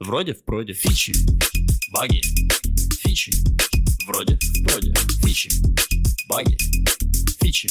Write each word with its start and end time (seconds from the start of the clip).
Вроде 0.00 0.32
в 0.32 0.44
проде. 0.44 0.72
Фичи. 0.72 1.12
Баги. 1.92 2.22
Фичи. 3.02 3.32
Вроде 4.06 4.38
в 4.40 4.64
проде. 4.64 4.94
Фичи. 5.22 5.50
Баги. 6.26 6.56
Фичи. 7.42 7.68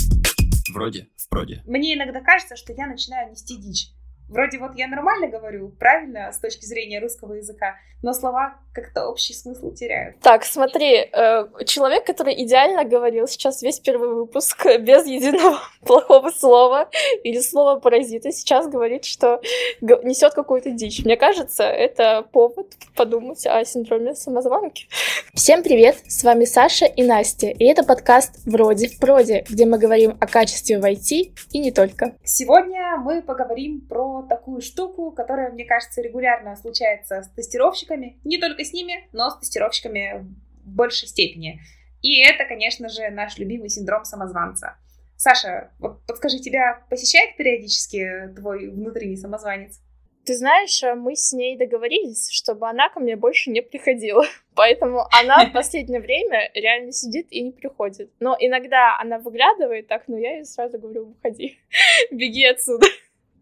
Вроде 0.71 1.07
в 1.17 1.27
проде. 1.29 1.63
Мне 1.65 1.95
иногда 1.95 2.21
кажется, 2.21 2.55
что 2.55 2.71
я 2.73 2.85
начинаю 2.85 3.31
нести 3.31 3.57
дичь. 3.57 3.87
Вроде 4.29 4.59
вот 4.59 4.75
я 4.75 4.87
нормально 4.87 5.27
говорю, 5.27 5.69
правильно, 5.69 6.31
с 6.31 6.37
точки 6.37 6.63
зрения 6.65 6.99
русского 6.99 7.33
языка, 7.33 7.77
но 8.03 8.13
слова 8.13 8.53
как-то 8.73 9.07
общий 9.07 9.33
смысл 9.33 9.73
теряют. 9.73 10.19
Так, 10.19 10.45
смотри, 10.45 11.09
э, 11.11 11.45
человек, 11.65 12.05
который 12.05 12.41
идеально 12.43 12.85
говорил 12.85 13.27
сейчас 13.27 13.61
весь 13.63 13.79
первый 13.79 14.13
выпуск 14.13 14.65
без 14.79 15.05
единого 15.05 15.59
плохого 15.85 16.29
слова 16.29 16.89
или 17.23 17.39
слова 17.39 17.79
паразита, 17.79 18.31
сейчас 18.31 18.67
говорит, 18.67 19.03
что 19.03 19.41
несет 19.81 20.33
какую-то 20.33 20.69
дичь. 20.69 21.03
Мне 21.03 21.17
кажется, 21.17 21.63
это 21.63 22.21
повод 22.31 22.67
подумать 22.95 23.45
о 23.47 23.65
синдроме 23.65 24.13
самозванки. 24.13 24.87
Всем 25.33 25.63
привет, 25.63 25.97
с 26.07 26.23
вами 26.23 26.45
Саша 26.45 26.85
и 26.85 27.03
Настя, 27.03 27.47
и 27.47 27.65
это 27.65 27.83
подкаст 27.83 28.39
«Вроде 28.45 28.87
в 28.87 28.99
проде», 28.99 29.43
где 29.49 29.65
мы 29.65 29.79
говорим 29.79 30.17
о 30.21 30.27
качестве 30.27 30.79
в 30.79 30.85
IT 30.85 31.33
и 31.51 31.59
не 31.59 31.71
только. 31.71 32.15
Сегодня 32.23 32.97
мы 32.97 33.21
поговорим 33.21 33.81
про 33.81 34.18
такую 34.27 34.61
штуку, 34.61 35.11
которая, 35.11 35.51
мне 35.51 35.65
кажется, 35.65 36.01
регулярно 36.01 36.55
случается 36.55 37.21
с 37.21 37.29
тестировщиками, 37.29 38.19
не 38.23 38.37
только 38.37 38.63
с 38.63 38.73
ними, 38.73 39.07
но 39.11 39.29
с 39.29 39.39
тестировщиками 39.39 40.25
в 40.63 40.69
большей 40.69 41.07
степени. 41.07 41.59
И 42.01 42.21
это, 42.21 42.45
конечно 42.45 42.89
же, 42.89 43.09
наш 43.09 43.37
любимый 43.37 43.69
синдром 43.69 44.05
самозванца. 44.05 44.77
Саша, 45.17 45.71
вот 45.79 46.05
подскажи, 46.05 46.39
тебя 46.39 46.81
посещает 46.89 47.35
периодически 47.35 48.33
твой 48.35 48.69
внутренний 48.69 49.17
самозванец? 49.17 49.81
Ты 50.25 50.35
знаешь, 50.35 50.83
э, 50.83 50.93
мы 50.93 51.15
с 51.15 51.33
ней 51.33 51.57
договорились, 51.57 52.29
чтобы 52.31 52.69
она 52.69 52.89
ко 52.89 52.99
мне 52.99 53.15
больше 53.15 53.49
не 53.49 53.61
приходила. 53.61 54.23
Поэтому 54.55 55.07
она 55.11 55.45
в 55.45 55.51
последнее 55.53 55.99
время 55.99 56.51
реально 56.53 56.91
сидит 56.91 57.27
и 57.31 57.41
не 57.41 57.51
приходит. 57.51 58.11
Но 58.19 58.37
иногда 58.39 58.97
она 58.99 59.17
выглядывает 59.17 59.87
так, 59.87 60.03
но 60.07 60.17
я 60.17 60.35
ей 60.35 60.45
сразу 60.45 60.77
говорю, 60.77 61.05
выходи, 61.05 61.57
беги 62.11 62.45
отсюда 62.45 62.85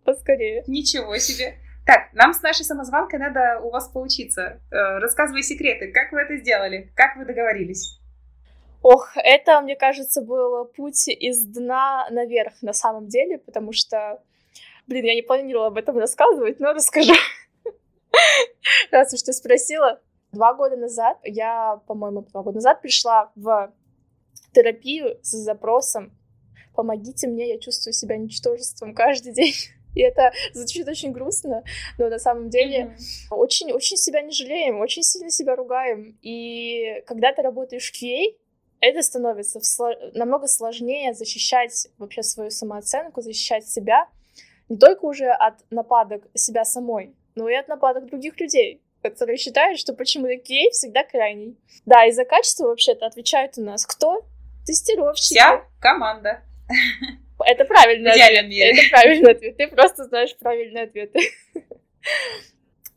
поскорее. 0.07 0.63
Ничего 0.67 1.17
себе. 1.17 1.57
Так, 1.85 2.13
нам 2.13 2.33
с 2.33 2.41
нашей 2.41 2.63
самозванкой 2.63 3.19
надо 3.19 3.59
у 3.61 3.69
вас 3.69 3.89
поучиться. 3.89 4.61
Э, 4.71 4.99
рассказывай 4.99 5.43
секреты. 5.43 5.91
Как 5.91 6.13
вы 6.13 6.21
это 6.21 6.37
сделали? 6.37 6.91
Как 6.95 7.17
вы 7.17 7.25
договорились? 7.25 7.99
Ох, 8.81 9.11
это, 9.15 9.59
мне 9.61 9.75
кажется, 9.75 10.21
был 10.21 10.65
путь 10.65 11.09
из 11.09 11.43
дна 11.45 12.07
наверх 12.09 12.53
на 12.61 12.71
самом 12.71 13.07
деле, 13.07 13.37
потому 13.37 13.73
что, 13.73 14.21
блин, 14.87 15.05
я 15.05 15.15
не 15.15 15.21
планировала 15.21 15.67
об 15.67 15.77
этом 15.77 15.97
рассказывать, 15.97 16.59
но 16.61 16.71
расскажу. 16.71 17.13
Раз 18.91 19.13
уж 19.13 19.21
ты 19.23 19.33
спросила. 19.33 19.99
Два 20.31 20.53
года 20.53 20.77
назад, 20.77 21.17
я, 21.23 21.81
по-моему, 21.87 22.21
два 22.21 22.43
года 22.43 22.55
назад 22.55 22.81
пришла 22.81 23.31
в 23.35 23.73
терапию 24.53 25.17
с 25.21 25.31
запросом 25.31 26.11
«Помогите 26.75 27.27
мне, 27.27 27.49
я 27.49 27.59
чувствую 27.59 27.93
себя 27.93 28.17
ничтожеством 28.17 28.93
каждый 28.93 29.33
день». 29.33 29.53
И 29.97 30.01
это 30.01 30.31
звучит 30.53 30.87
очень 30.87 31.11
грустно, 31.11 31.63
но 31.97 32.07
на 32.07 32.19
самом 32.19 32.49
деле 32.49 32.95
очень-очень 33.31 33.95
mm-hmm. 33.95 33.99
себя 33.99 34.21
не 34.21 34.31
жалеем, 34.31 34.79
очень 34.79 35.01
сильно 35.01 35.31
себя 35.31 35.55
ругаем. 35.55 36.19
И 36.21 37.01
когда 37.07 37.33
ты 37.33 37.41
работаешь 37.41 37.91
в 37.91 37.95
QA, 37.95 38.35
это 38.79 39.01
становится 39.01 39.59
намного 40.13 40.47
сложнее 40.47 41.15
защищать 41.15 41.87
вообще 41.97 42.21
свою 42.21 42.51
самооценку, 42.51 43.21
защищать 43.21 43.67
себя 43.67 44.07
не 44.69 44.77
только 44.77 45.05
уже 45.05 45.29
от 45.31 45.55
нападок 45.71 46.27
себя 46.35 46.63
самой, 46.63 47.15
но 47.33 47.49
и 47.49 47.55
от 47.55 47.67
нападок 47.67 48.05
других 48.05 48.39
людей, 48.39 48.83
которые 49.01 49.37
считают, 49.37 49.79
что 49.79 49.93
почему-то 49.93 50.33
QA 50.33 50.69
всегда 50.73 51.03
крайний. 51.05 51.57
Да, 51.87 52.05
и 52.05 52.11
за 52.11 52.23
качество 52.23 52.67
вообще-то 52.67 53.07
отвечают 53.07 53.57
у 53.57 53.63
нас 53.63 53.83
кто? 53.87 54.27
Тестировщики. 54.63 55.33
Вся 55.33 55.65
команда. 55.79 56.43
Это 57.47 57.63
правильный 57.63 58.11
ответ. 58.11 58.77
Это 58.77 58.89
правильный 58.91 59.31
ответ. 59.31 59.57
Ты 59.57 59.67
просто 59.67 60.03
знаешь 60.03 60.35
правильный 60.37 60.81
ответ. 60.83 61.15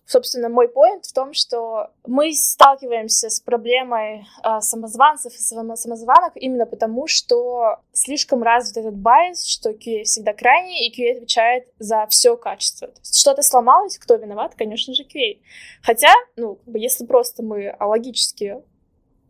Собственно, 0.06 0.48
мой 0.48 0.68
поинт 0.68 1.06
в 1.06 1.12
том, 1.12 1.32
что 1.32 1.92
мы 2.04 2.32
сталкиваемся 2.32 3.30
с 3.30 3.40
проблемой 3.40 4.26
э, 4.42 4.60
самозванцев 4.60 5.32
и 5.32 5.38
самозванок 5.38 6.32
именно 6.34 6.66
потому, 6.66 7.06
что 7.06 7.76
слишком 7.92 8.42
развит 8.42 8.76
этот 8.76 8.96
байс, 8.96 9.46
что 9.46 9.70
QA 9.70 10.02
всегда 10.02 10.32
крайний, 10.32 10.88
и 10.88 10.90
QA 10.90 11.18
отвечает 11.18 11.68
за 11.78 12.08
все 12.08 12.36
качество. 12.36 12.88
То 12.88 12.98
есть 12.98 13.20
что-то 13.20 13.42
сломалось, 13.42 13.98
кто 13.98 14.16
виноват? 14.16 14.56
Конечно 14.56 14.94
же, 14.94 15.04
QA. 15.04 15.38
Хотя, 15.80 16.12
ну, 16.34 16.58
если 16.66 17.06
просто 17.06 17.44
мы 17.44 17.76
логически 17.78 18.56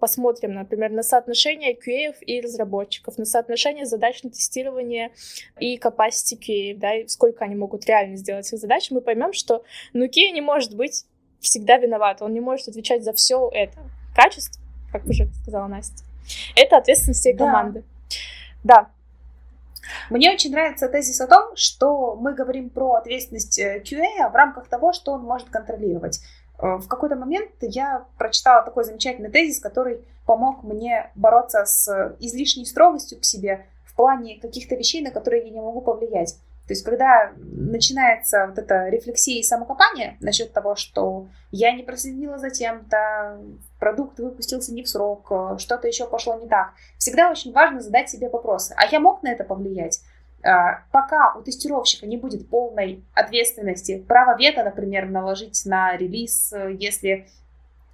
посмотрим, 0.01 0.55
например, 0.55 0.91
на 0.91 1.03
соотношение 1.03 1.75
QA 1.75 2.15
и 2.21 2.41
разработчиков, 2.41 3.19
на 3.19 3.25
соотношение 3.25 3.87
задач 3.87 4.23
на 4.23 4.31
тестирование 4.31 5.13
и 5.59 5.79
capacity 5.79 6.39
QA, 6.39 6.77
да, 6.77 6.95
и 6.97 7.07
сколько 7.07 7.45
они 7.45 7.55
могут 7.55 7.87
реально 7.87 8.17
сделать 8.17 8.53
их 8.53 8.59
задач, 8.59 8.91
мы 8.91 9.01
поймем, 9.01 9.33
что 9.33 9.63
ну, 9.93 10.07
QA 10.07 10.31
не 10.33 10.41
может 10.41 10.75
быть 10.75 11.05
всегда 11.41 11.77
виноват, 11.77 12.23
он 12.23 12.33
не 12.33 12.41
может 12.41 12.69
отвечать 12.69 13.05
за 13.05 13.13
все 13.13 13.49
это. 13.53 13.79
Качество, 14.15 14.61
как 14.91 15.07
уже 15.07 15.27
сказала 15.43 15.69
Настя, 15.69 16.03
это 16.57 16.79
ответственность 16.79 17.21
всей 17.21 17.37
команды. 17.37 17.85
Да. 18.65 18.83
да. 18.83 18.91
Мне 20.09 20.33
очень 20.33 20.53
нравится 20.53 20.89
тезис 20.89 21.21
о 21.21 21.27
том, 21.27 21.57
что 21.57 22.15
мы 22.17 22.35
говорим 22.35 22.71
про 22.71 22.95
ответственность 22.95 23.59
э, 23.59 23.83
QA 23.85 24.31
в 24.31 24.35
рамках 24.35 24.69
того, 24.69 24.93
что 24.93 25.13
он 25.13 25.23
может 25.23 25.49
контролировать. 25.49 26.21
Э, 26.61 26.77
в 26.77 26.89
какой-то 26.89 27.17
момент 27.17 27.51
я 27.61 28.05
прочитала 28.19 28.63
такой 28.63 28.85
замечательный 28.85 29.31
тезис, 29.31 29.61
который 29.61 30.05
помог 30.27 30.63
мне 30.63 31.11
бороться 31.15 31.65
с 31.65 32.17
излишней 32.21 32.67
строгостью 32.67 33.21
к 33.21 33.25
себе 33.25 33.67
в 33.85 33.95
плане 33.95 34.39
каких-то 34.41 34.77
вещей, 34.77 35.03
на 35.03 35.11
которые 35.11 35.45
я 35.45 35.51
не 35.51 35.61
могу 35.61 35.81
повлиять. 35.81 36.37
То 36.67 36.73
есть, 36.73 36.85
когда 36.85 37.33
начинается 37.37 38.47
вот 38.47 38.57
эта 38.57 38.89
рефлексия 38.89 39.41
и 39.41 39.43
самокопание 39.43 40.17
насчет 40.21 40.53
того, 40.53 40.77
что 40.77 41.27
я 41.51 41.75
не 41.75 41.83
проследила 41.83 42.39
за 42.39 42.51
тем-то, 42.51 43.41
продукт 43.81 44.21
выпустился 44.21 44.73
не 44.73 44.85
в 44.85 44.89
срок, 44.89 45.33
что-то 45.59 45.89
еще 45.89 46.07
пошло 46.07 46.37
не 46.37 46.47
так, 46.47 46.75
всегда 46.97 47.29
очень 47.29 47.53
важно 47.53 47.81
задать 47.81 48.09
себе 48.09 48.29
вопросы. 48.29 48.73
А 48.77 48.87
я 48.87 49.01
мог 49.01 49.25
на 49.25 49.33
это 49.33 49.43
повлиять? 49.43 50.01
А, 50.43 50.85
пока 50.91 51.35
у 51.35 51.43
тестировщика 51.43 52.07
не 52.07 52.17
будет 52.17 52.49
полной 52.49 53.05
ответственности, 53.15 54.05
право 54.09 54.37
вето, 54.39 54.65
например, 54.65 55.09
наложить 55.09 55.63
на 55.67 55.97
релиз, 55.97 56.53
э, 56.53 56.77
если 56.79 57.29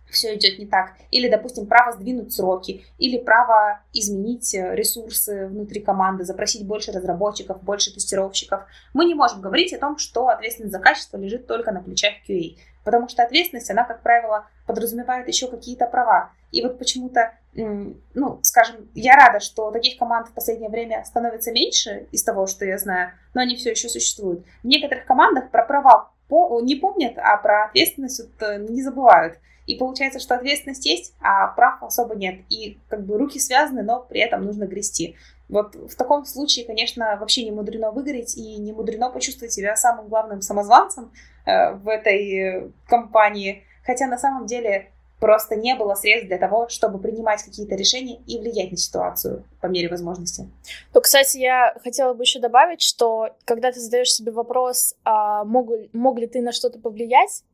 все 0.08 0.36
идет 0.36 0.58
не 0.58 0.66
так, 0.66 0.94
или, 1.10 1.28
допустим, 1.28 1.66
право 1.66 1.92
сдвинуть 1.92 2.32
сроки, 2.32 2.84
или 2.98 3.18
право 3.18 3.80
изменить 3.92 4.54
э, 4.54 4.74
ресурсы 4.76 5.46
внутри 5.46 5.80
команды, 5.80 6.24
запросить 6.24 6.64
больше 6.64 6.92
разработчиков, 6.92 7.62
больше 7.62 7.92
тестировщиков. 7.92 8.64
Мы 8.94 9.06
не 9.06 9.14
можем 9.14 9.40
говорить 9.40 9.72
о 9.72 9.78
том, 9.78 9.98
что 9.98 10.28
ответственность 10.28 10.72
за 10.72 10.80
качество 10.80 11.16
лежит 11.16 11.46
только 11.46 11.72
на 11.72 11.82
плечах 11.82 12.12
QA, 12.28 12.56
потому 12.84 13.08
что 13.08 13.24
ответственность, 13.24 13.70
она, 13.70 13.82
как 13.82 14.02
правило, 14.02 14.46
подразумевает 14.66 15.28
еще 15.28 15.48
какие-то 15.48 15.86
права. 15.86 16.32
И 16.52 16.62
вот 16.62 16.78
почему-то 16.78 17.32
ну, 17.56 18.38
скажем, 18.42 18.88
я 18.94 19.14
рада, 19.16 19.40
что 19.40 19.70
таких 19.70 19.98
команд 19.98 20.28
в 20.28 20.32
последнее 20.32 20.68
время 20.68 21.02
становится 21.04 21.52
меньше 21.52 22.06
из 22.12 22.22
того, 22.22 22.46
что 22.46 22.66
я 22.66 22.76
знаю, 22.76 23.12
но 23.32 23.40
они 23.40 23.56
все 23.56 23.70
еще 23.70 23.88
существуют. 23.88 24.44
В 24.62 24.66
некоторых 24.66 25.06
командах 25.06 25.50
про 25.50 25.64
права 25.64 26.10
не 26.28 26.74
помнят, 26.76 27.14
а 27.16 27.36
про 27.36 27.66
ответственность 27.66 28.20
вот 28.20 28.42
э, 28.46 28.58
не 28.68 28.82
забывают. 28.82 29.38
И 29.66 29.76
получается, 29.76 30.20
что 30.20 30.34
ответственность 30.34 30.86
есть, 30.86 31.14
а 31.20 31.48
прав 31.48 31.82
особо 31.82 32.14
нет. 32.14 32.40
И 32.48 32.78
как 32.88 33.04
бы 33.04 33.18
руки 33.18 33.38
связаны, 33.38 33.82
но 33.82 34.00
при 34.00 34.20
этом 34.20 34.44
нужно 34.44 34.64
грести. 34.64 35.16
Вот 35.48 35.74
в 35.74 35.94
таком 35.96 36.24
случае, 36.24 36.66
конечно, 36.66 37.16
вообще 37.18 37.44
не 37.44 37.52
мудрено 37.52 37.90
выгореть 37.90 38.36
и 38.36 38.56
не 38.56 38.72
мудрено 38.72 39.10
почувствовать 39.10 39.52
себя 39.52 39.76
самым 39.76 40.08
главным 40.08 40.40
самозванцем 40.40 41.12
э, 41.46 41.72
в 41.74 41.88
этой 41.88 42.38
э, 42.38 42.70
компании. 42.88 43.64
Хотя 43.86 44.06
на 44.06 44.18
самом 44.18 44.46
деле 44.46 44.90
просто 45.20 45.56
не 45.56 45.74
было 45.74 45.94
средств 45.94 46.28
для 46.28 46.38
того, 46.38 46.68
чтобы 46.68 46.98
принимать 46.98 47.42
какие-то 47.42 47.74
решения 47.74 48.20
и 48.26 48.38
влиять 48.38 48.70
на 48.70 48.76
ситуацию 48.76 49.44
по 49.60 49.66
мере 49.66 49.88
возможности. 49.88 50.48
То, 50.92 51.00
кстати, 51.00 51.38
я 51.38 51.74
хотела 51.82 52.12
бы 52.12 52.22
еще 52.24 52.38
добавить, 52.38 52.82
что 52.82 53.30
когда 53.44 53.72
ты 53.72 53.80
задаешь 53.80 54.12
себе 54.12 54.32
вопрос, 54.32 54.94
а, 55.04 55.44
мог, 55.44 55.70
мог 55.92 56.18
ли 56.18 56.26
ты 56.26 56.42
на 56.42 56.52
что-то 56.52 56.78
повлиять, 56.78 57.44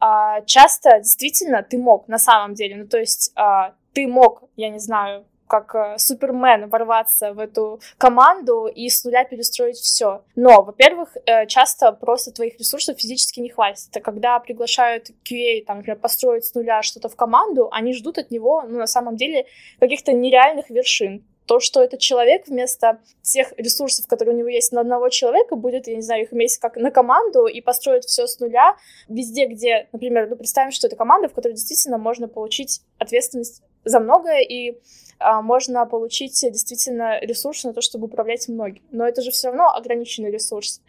а, 0.00 0.42
часто 0.42 0.98
действительно 0.98 1.62
ты 1.62 1.78
мог 1.78 2.06
на 2.06 2.18
самом 2.18 2.54
деле, 2.54 2.76
ну 2.76 2.86
то 2.86 2.98
есть 2.98 3.32
а, 3.34 3.74
ты 3.92 4.06
мог, 4.06 4.44
я 4.56 4.70
не 4.70 4.78
знаю, 4.78 5.24
как 5.48 5.74
э, 5.74 5.98
Супермен 5.98 6.68
ворваться 6.68 7.32
в 7.32 7.38
эту 7.38 7.80
команду 7.96 8.66
и 8.66 8.88
с 8.88 9.04
нуля 9.04 9.24
перестроить 9.24 9.78
все. 9.78 10.22
Но, 10.36 10.62
во-первых, 10.62 11.16
э, 11.26 11.46
часто 11.46 11.92
просто 11.92 12.30
твоих 12.30 12.58
ресурсов 12.58 12.98
физически 12.98 13.40
не 13.40 13.48
хватит. 13.48 13.88
Это 13.90 14.00
когда 14.00 14.38
приглашают 14.38 15.10
QA, 15.24 15.64
там, 15.64 15.78
например, 15.78 15.98
построить 15.98 16.44
с 16.44 16.54
нуля 16.54 16.82
что-то 16.82 17.08
в 17.08 17.16
команду, 17.16 17.68
они 17.72 17.94
ждут 17.94 18.18
от 18.18 18.30
него, 18.30 18.62
ну, 18.62 18.78
на 18.78 18.86
самом 18.86 19.16
деле, 19.16 19.46
каких-то 19.80 20.12
нереальных 20.12 20.70
вершин. 20.70 21.24
то, 21.46 21.60
что 21.60 21.82
этот 21.82 22.00
человек 22.00 22.46
вместо 22.46 23.00
тех 23.22 23.54
ресурсов, 23.56 24.06
которые 24.06 24.34
у 24.34 24.38
него 24.38 24.48
есть 24.48 24.70
на 24.70 24.82
одного 24.82 25.08
человека, 25.08 25.56
будет, 25.56 25.88
я 25.88 25.96
не 25.96 26.02
знаю, 26.02 26.24
их 26.24 26.32
иметь 26.34 26.58
как 26.58 26.76
на 26.76 26.90
команду 26.90 27.46
и 27.46 27.62
построить 27.62 28.04
все 28.04 28.26
с 28.26 28.38
нуля 28.38 28.76
везде, 29.08 29.46
где, 29.46 29.88
например, 29.92 30.28
ну, 30.28 30.36
представим, 30.36 30.72
что 30.72 30.86
это 30.86 30.96
команда, 30.96 31.28
в 31.28 31.32
которой 31.32 31.54
действительно 31.54 31.96
можно 31.96 32.28
получить 32.28 32.82
ответственность 32.98 33.62
за 33.84 34.00
многое 34.00 34.42
и 34.42 34.78
а, 35.18 35.42
можно 35.42 35.84
получить 35.86 36.40
действительно 36.40 37.18
ресурсы 37.20 37.66
на 37.66 37.74
то, 37.74 37.80
чтобы 37.80 38.06
управлять 38.06 38.48
многим. 38.48 38.82
Но 38.90 39.06
это 39.06 39.22
же 39.22 39.30
все 39.30 39.48
равно 39.48 39.68
ограниченный 39.74 40.30
ресурс. 40.30 40.80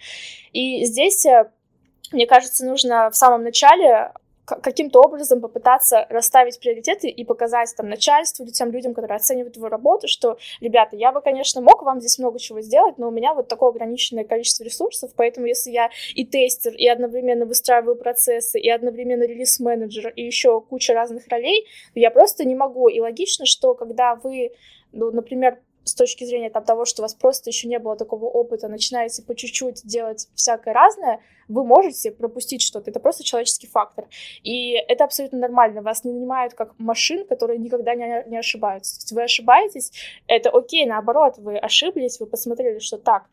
И 0.53 0.86
здесь, 0.86 1.25
э, 1.25 1.51
мне 2.12 2.27
кажется, 2.27 2.65
нужно 2.65 3.09
в 3.09 3.15
самом 3.15 3.44
начале 3.44 4.12
каким-то 4.62 5.01
образом 5.01 5.42
попытаться 5.42 6.06
расставить 6.10 6.60
приоритеты 6.60 7.10
и 7.10 7.24
показать 7.24 7.74
там 7.75 7.90
начальству 7.90 8.44
или 8.44 8.51
тем 8.51 8.72
людям, 8.72 8.94
которые 8.94 9.18
оценивают 9.18 9.56
его 9.56 9.69
работу, 9.69 10.07
что, 10.07 10.38
ребята, 10.62 10.96
я 10.96 11.12
бы, 11.12 11.22
конечно, 11.22 11.62
мог 11.62 11.84
вам 11.84 12.00
здесь 12.00 12.19
много 12.19 12.40
чего 12.40 12.62
сделать, 12.62 12.98
но 12.98 13.07
у 13.07 13.12
меня 13.12 13.34
вот 13.34 13.48
такое 13.48 13.69
ограниченное 13.69 14.24
количество 14.24 14.63
ресурсов, 14.63 15.12
поэтому 15.16 15.48
если 15.48 15.72
я 15.72 15.90
и 16.16 16.25
тестер, 16.25 16.74
и 16.74 16.88
одновременно 16.88 17.46
выстраиваю 17.46 17.96
процессы, 17.96 18.60
и 18.60 18.69
одновременно 18.69 19.24
релиз-менеджер, 19.24 20.13
и 20.16 20.24
еще 20.24 20.62
куча 20.62 20.94
разных 20.94 21.28
ролей, 21.28 21.68
я 21.95 22.12
просто 22.12 22.45
не 22.45 22.56
могу. 22.56 22.90
И 22.90 23.00
логично, 23.00 23.45
что 23.45 23.74
когда 23.74 24.16
вы, 24.16 24.52
ну, 24.92 25.12
например, 25.12 25.60
с 25.84 25.96
точки 25.96 26.24
зрения 26.24 26.50
там, 26.50 26.64
того, 26.64 26.86
что 26.86 27.02
у 27.02 27.04
вас 27.04 27.14
просто 27.14 27.50
еще 27.50 27.68
не 27.68 27.80
было 27.80 27.96
такого 27.96 28.26
опыта, 28.26 28.68
начинаете 28.68 29.22
по 29.24 29.36
чуть-чуть 29.36 29.86
делать 29.86 30.28
всякое 30.36 30.74
разное, 30.74 31.20
вы 31.48 31.66
можете 31.66 32.12
пропустить 32.12 32.62
что-то. 32.62 32.92
Это 32.92 33.00
просто 33.00 33.24
человеческий 33.24 33.68
фактор. 33.68 34.06
И 34.44 34.74
это 34.74 35.04
абсолютно 35.04 35.40
нормально. 35.40 35.81
Вас 35.81 36.04
не 36.04 36.14
нанимают 36.14 36.54
как 36.54 36.78
машин, 36.78 37.26
которые 37.26 37.58
никогда 37.58 37.96
не, 37.96 38.24
не 38.28 38.38
ошибаются. 38.38 38.96
То 38.96 39.02
есть 39.02 39.12
вы 39.12 39.24
ошибаетесь, 39.24 39.92
это 40.28 40.50
окей, 40.50 40.86
наоборот, 40.86 41.38
вы 41.38 41.58
ошиблись, 41.58 42.20
вы 42.20 42.28
посмотрели, 42.28 42.80
что 42.80 42.98
так, 42.98 43.24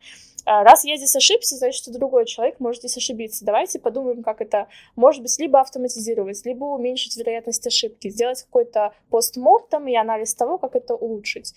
раз 0.47 0.85
я 0.85 0.95
здесь 0.95 1.15
ошибся, 1.15 1.57
значит, 1.57 1.81
что 1.81 1.91
другой 1.91 2.25
человек 2.25 2.59
может 2.59 2.81
здесь 2.81 2.97
ошибиться. 2.97 3.43
Давайте 3.43 3.79
подумаем, 3.79 4.23
как 4.23 4.41
это 4.41 4.67
может 4.95 5.21
быть 5.21 5.37
либо 5.39 5.59
автоматизировать, 5.59 6.45
либо 6.45 6.63
уменьшить 6.65 7.17
вероятность 7.17 7.67
ошибки, 7.67 8.09
сделать 8.09 8.43
какой-то 8.43 8.93
постмортом 9.09 9.87
и 9.87 9.95
анализ 9.95 10.33
того, 10.35 10.57
как 10.57 10.75
это 10.75 10.95
улучшить. 10.95 11.53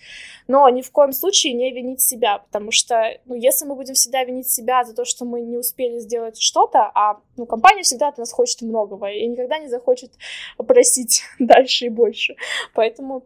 Но 0.48 0.68
ни 0.68 0.82
в 0.82 0.90
коем 0.90 1.12
случае 1.12 1.52
не 1.52 1.70
винить 1.72 2.00
себя, 2.00 2.38
потому 2.38 2.72
что, 2.72 3.18
ну, 3.26 3.34
если 3.34 3.64
мы 3.64 3.76
будем 3.76 3.94
всегда 3.94 4.24
винить 4.24 4.50
себя 4.50 4.84
за 4.84 4.94
то, 4.94 5.04
что 5.04 5.24
мы 5.24 5.40
не 5.40 5.56
успели 5.56 5.98
сделать 6.00 6.40
что-то, 6.40 6.90
а 6.94 7.20
ну, 7.36 7.46
компания 7.46 7.82
всегда 7.82 8.08
от 8.08 8.18
нас 8.18 8.32
хочет 8.32 8.62
многого 8.62 9.10
и 9.10 9.26
никогда 9.26 9.58
не 9.58 9.68
захочет 9.68 10.10
просить 10.56 11.22
дальше 11.38 11.86
и 11.86 11.90
больше. 11.90 12.34
Поэтому 12.74 13.24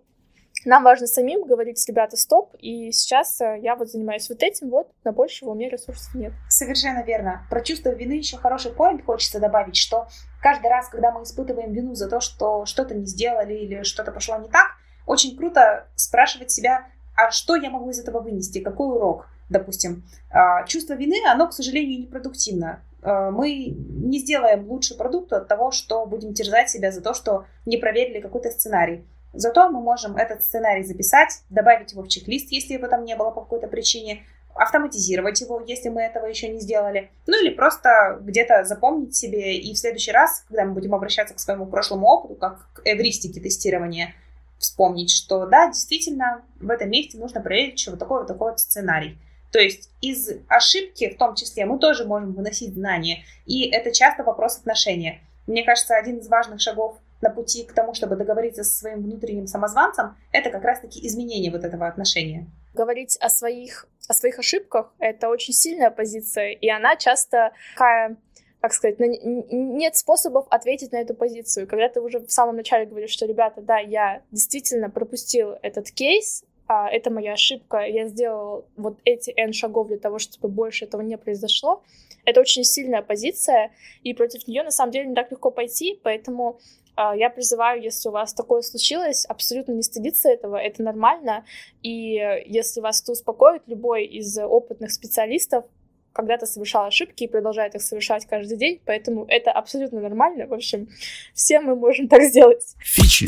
нам 0.65 0.83
важно 0.83 1.07
самим 1.07 1.45
говорить, 1.45 1.83
ребята, 1.87 2.17
стоп, 2.17 2.55
и 2.59 2.91
сейчас 2.93 3.41
э, 3.41 3.59
я 3.61 3.77
вот 3.77 3.91
занимаюсь 3.91 4.29
вот 4.29 4.43
этим, 4.43 4.71
вот, 4.71 4.91
на 5.05 5.13
большего 5.13 5.51
у 5.51 5.55
меня 5.55 5.69
ресурсов 5.69 6.15
нет. 6.15 6.33
Совершенно 6.49 7.03
верно. 7.03 7.47
Про 7.51 7.61
чувство 7.61 7.91
вины 7.91 8.13
еще 8.13 8.37
хороший 8.37 8.73
поинт 8.73 9.05
хочется 9.05 9.41
добавить, 9.41 9.77
что 9.77 10.09
каждый 10.43 10.69
раз, 10.69 10.89
когда 10.89 11.13
мы 11.13 11.23
испытываем 11.23 11.73
вину 11.73 11.95
за 11.95 12.09
то, 12.09 12.21
что 12.21 12.65
что-то 12.65 12.95
не 12.95 13.07
сделали 13.07 13.55
или 13.55 13.83
что-то 13.83 14.13
пошло 14.13 14.39
не 14.39 14.49
так, 14.49 14.69
очень 15.07 15.37
круто 15.37 15.87
спрашивать 15.97 16.51
себя, 16.51 16.87
а 17.17 17.31
что 17.31 17.57
я 17.57 17.71
могу 17.71 17.91
из 17.91 17.99
этого 18.01 18.21
вынести, 18.21 18.61
какой 18.61 18.97
урок, 18.97 19.29
допустим. 19.49 20.05
А, 20.31 20.65
чувство 20.65 20.95
вины, 20.95 21.17
оно, 21.29 21.49
к 21.49 21.53
сожалению, 21.53 22.01
непродуктивно. 22.01 22.83
А, 23.03 23.31
мы 23.31 23.67
не 23.69 24.19
сделаем 24.19 24.69
лучше 24.69 24.97
продукт 24.97 25.33
от 25.33 25.47
того, 25.47 25.71
что 25.71 26.07
будем 26.07 26.35
терзать 26.35 26.71
себя 26.71 26.91
за 26.91 27.03
то, 27.03 27.15
что 27.15 27.45
не 27.67 27.77
проверили 27.77 28.21
какой-то 28.21 28.51
сценарий. 28.51 29.05
Зато 29.35 29.69
мы 29.69 29.81
можем 29.81 30.17
этот 30.17 30.43
сценарий 30.43 30.85
записать, 30.85 31.43
добавить 31.51 31.93
его 31.93 32.03
в 32.03 32.09
чек-лист, 32.09 32.53
если 32.53 32.75
его 32.75 32.87
там 32.87 33.05
не 33.05 33.17
было 33.17 33.31
по 33.31 33.41
какой-то 33.43 33.67
причине, 33.67 34.25
автоматизировать 34.55 35.41
его, 35.41 35.61
если 35.67 35.89
мы 35.89 36.03
этого 36.03 36.27
еще 36.27 36.49
не 36.49 36.61
сделали, 36.61 37.11
ну 37.27 37.43
или 37.43 37.51
просто 37.51 38.19
где-то 38.21 38.65
запомнить 38.65 39.17
себе 39.17 39.59
и 39.59 39.75
в 39.75 39.79
следующий 39.79 40.13
раз, 40.13 40.45
когда 40.49 40.65
мы 40.65 40.75
будем 40.75 40.95
обращаться 40.95 41.35
к 41.35 41.41
своему 41.41 41.67
прошлому 41.67 42.07
опыту, 42.07 42.37
как 42.37 42.73
к 42.73 42.83
эвристике 42.85 43.41
тестирования, 43.41 44.15
вспомнить, 44.59 45.11
что 45.11 45.47
да, 45.47 45.67
действительно, 45.67 46.43
в 46.61 46.71
этом 46.71 46.89
месте 46.89 47.19
нужно 47.19 47.41
проверить 47.41 47.75
еще 47.75 47.91
вот 47.91 47.99
такой 47.99 48.21
вот 48.21 48.29
такой 48.29 48.53
вот 48.53 48.61
сценарий. 48.61 49.19
То 49.51 49.59
есть 49.59 49.91
из 50.01 50.31
ошибки 50.49 51.11
в 51.11 51.19
том 51.19 51.35
числе 51.35 51.65
мы 51.67 51.79
тоже 51.79 52.05
можем 52.05 52.33
выносить 52.33 52.75
знания, 52.75 53.25
и 53.47 53.69
это 53.69 53.93
часто 53.93 54.23
вопрос 54.23 54.59
отношения. 54.59 55.21
Мне 55.47 55.65
кажется, 55.65 55.97
один 55.97 56.19
из 56.19 56.29
важных 56.29 56.61
шагов 56.61 56.97
на 57.25 57.31
пути 57.31 57.65
к 57.65 57.73
тому, 57.73 57.95
чтобы 57.95 58.15
договориться 58.15 58.63
со 58.63 58.79
своим 58.79 59.03
внутренним 59.03 59.49
самозванцем, 59.49 60.17
это 60.31 60.51
как 60.51 60.63
раз-таки 60.63 61.05
изменение 61.07 61.51
вот 61.51 61.65
этого 61.65 61.89
отношения. 61.89 62.47
Говорить 62.75 63.17
о 63.21 63.29
своих, 63.29 63.89
о 64.09 64.15
своих 64.15 64.39
ошибках— 64.39 64.95
это 64.99 65.29
очень 65.29 65.55
сильная 65.55 65.91
позиция, 65.91 66.53
и 66.53 66.69
она 66.69 66.97
часто 66.97 67.53
такая 67.75 68.17
как 68.61 68.73
сказать, 68.73 68.97
нет 68.99 69.95
способов 69.95 70.47
ответить 70.49 70.91
на 70.91 70.97
эту 70.97 71.13
позицию. 71.13 71.69
Когда 71.69 71.91
ты 71.91 72.01
уже 72.01 72.21
в 72.21 72.33
самом 72.33 72.57
начале 72.57 72.87
говоришь, 72.87 73.11
что, 73.11 73.27
ребята, 73.27 73.61
да, 73.61 73.79
я 73.79 74.23
действительно 74.31 74.89
пропустил 74.89 75.51
этот 75.61 75.91
кейс, 75.91 76.45
а, 76.75 76.89
это 76.89 77.11
моя 77.11 77.35
ошибка, 77.35 77.79
я 77.87 78.09
сделал 78.09 78.65
вот 78.77 78.99
эти 79.05 79.33
N 79.37 79.53
шагов 79.53 79.89
для 79.89 79.99
того, 79.99 80.19
чтобы 80.19 80.49
больше 80.49 80.87
этого 80.87 81.03
не 81.03 81.17
произошло, 81.17 81.83
это 82.25 82.41
очень 82.41 82.65
сильная 82.65 83.03
позиция, 83.03 83.71
и 84.03 84.13
против 84.13 84.49
нее 84.49 84.65
на 84.65 84.71
самом 84.71 84.91
деле 84.91 85.09
не 85.09 85.15
так 85.15 85.31
легко 85.31 85.51
пойти, 85.51 86.01
поэтому 86.03 86.59
а, 86.97 87.15
я 87.15 87.31
призываю, 87.31 87.81
если 87.81 88.09
у 88.09 88.13
вас 88.13 88.35
такое 88.35 88.63
случилось, 88.63 89.25
абсолютно 89.25 89.73
не 89.73 89.83
стыдиться 89.83 90.29
этого, 90.29 90.57
это 90.57 90.83
нормально. 90.83 91.45
И 91.83 92.15
если 92.47 92.81
вас 92.81 93.03
это 93.03 93.13
успокоит, 93.13 93.63
любой 93.67 94.05
из 94.07 94.37
опытных 94.39 94.91
специалистов 94.91 95.65
когда-то 96.13 96.47
совершал 96.47 96.87
ошибки 96.87 97.25
и 97.25 97.29
продолжает 97.29 97.75
их 97.75 97.83
совершать 97.83 98.27
каждый 98.27 98.57
день, 98.57 98.81
поэтому 98.85 99.27
это 99.29 99.53
абсолютно 99.53 100.01
нормально. 100.01 100.47
В 100.47 100.55
общем, 100.55 100.89
все 101.35 101.61
мы 101.61 101.75
можем 101.77 102.09
так 102.09 102.23
сделать. 102.23 102.75
Фичи, 102.81 103.27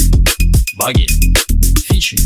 баги, 0.78 1.06
фичи, 1.88 2.16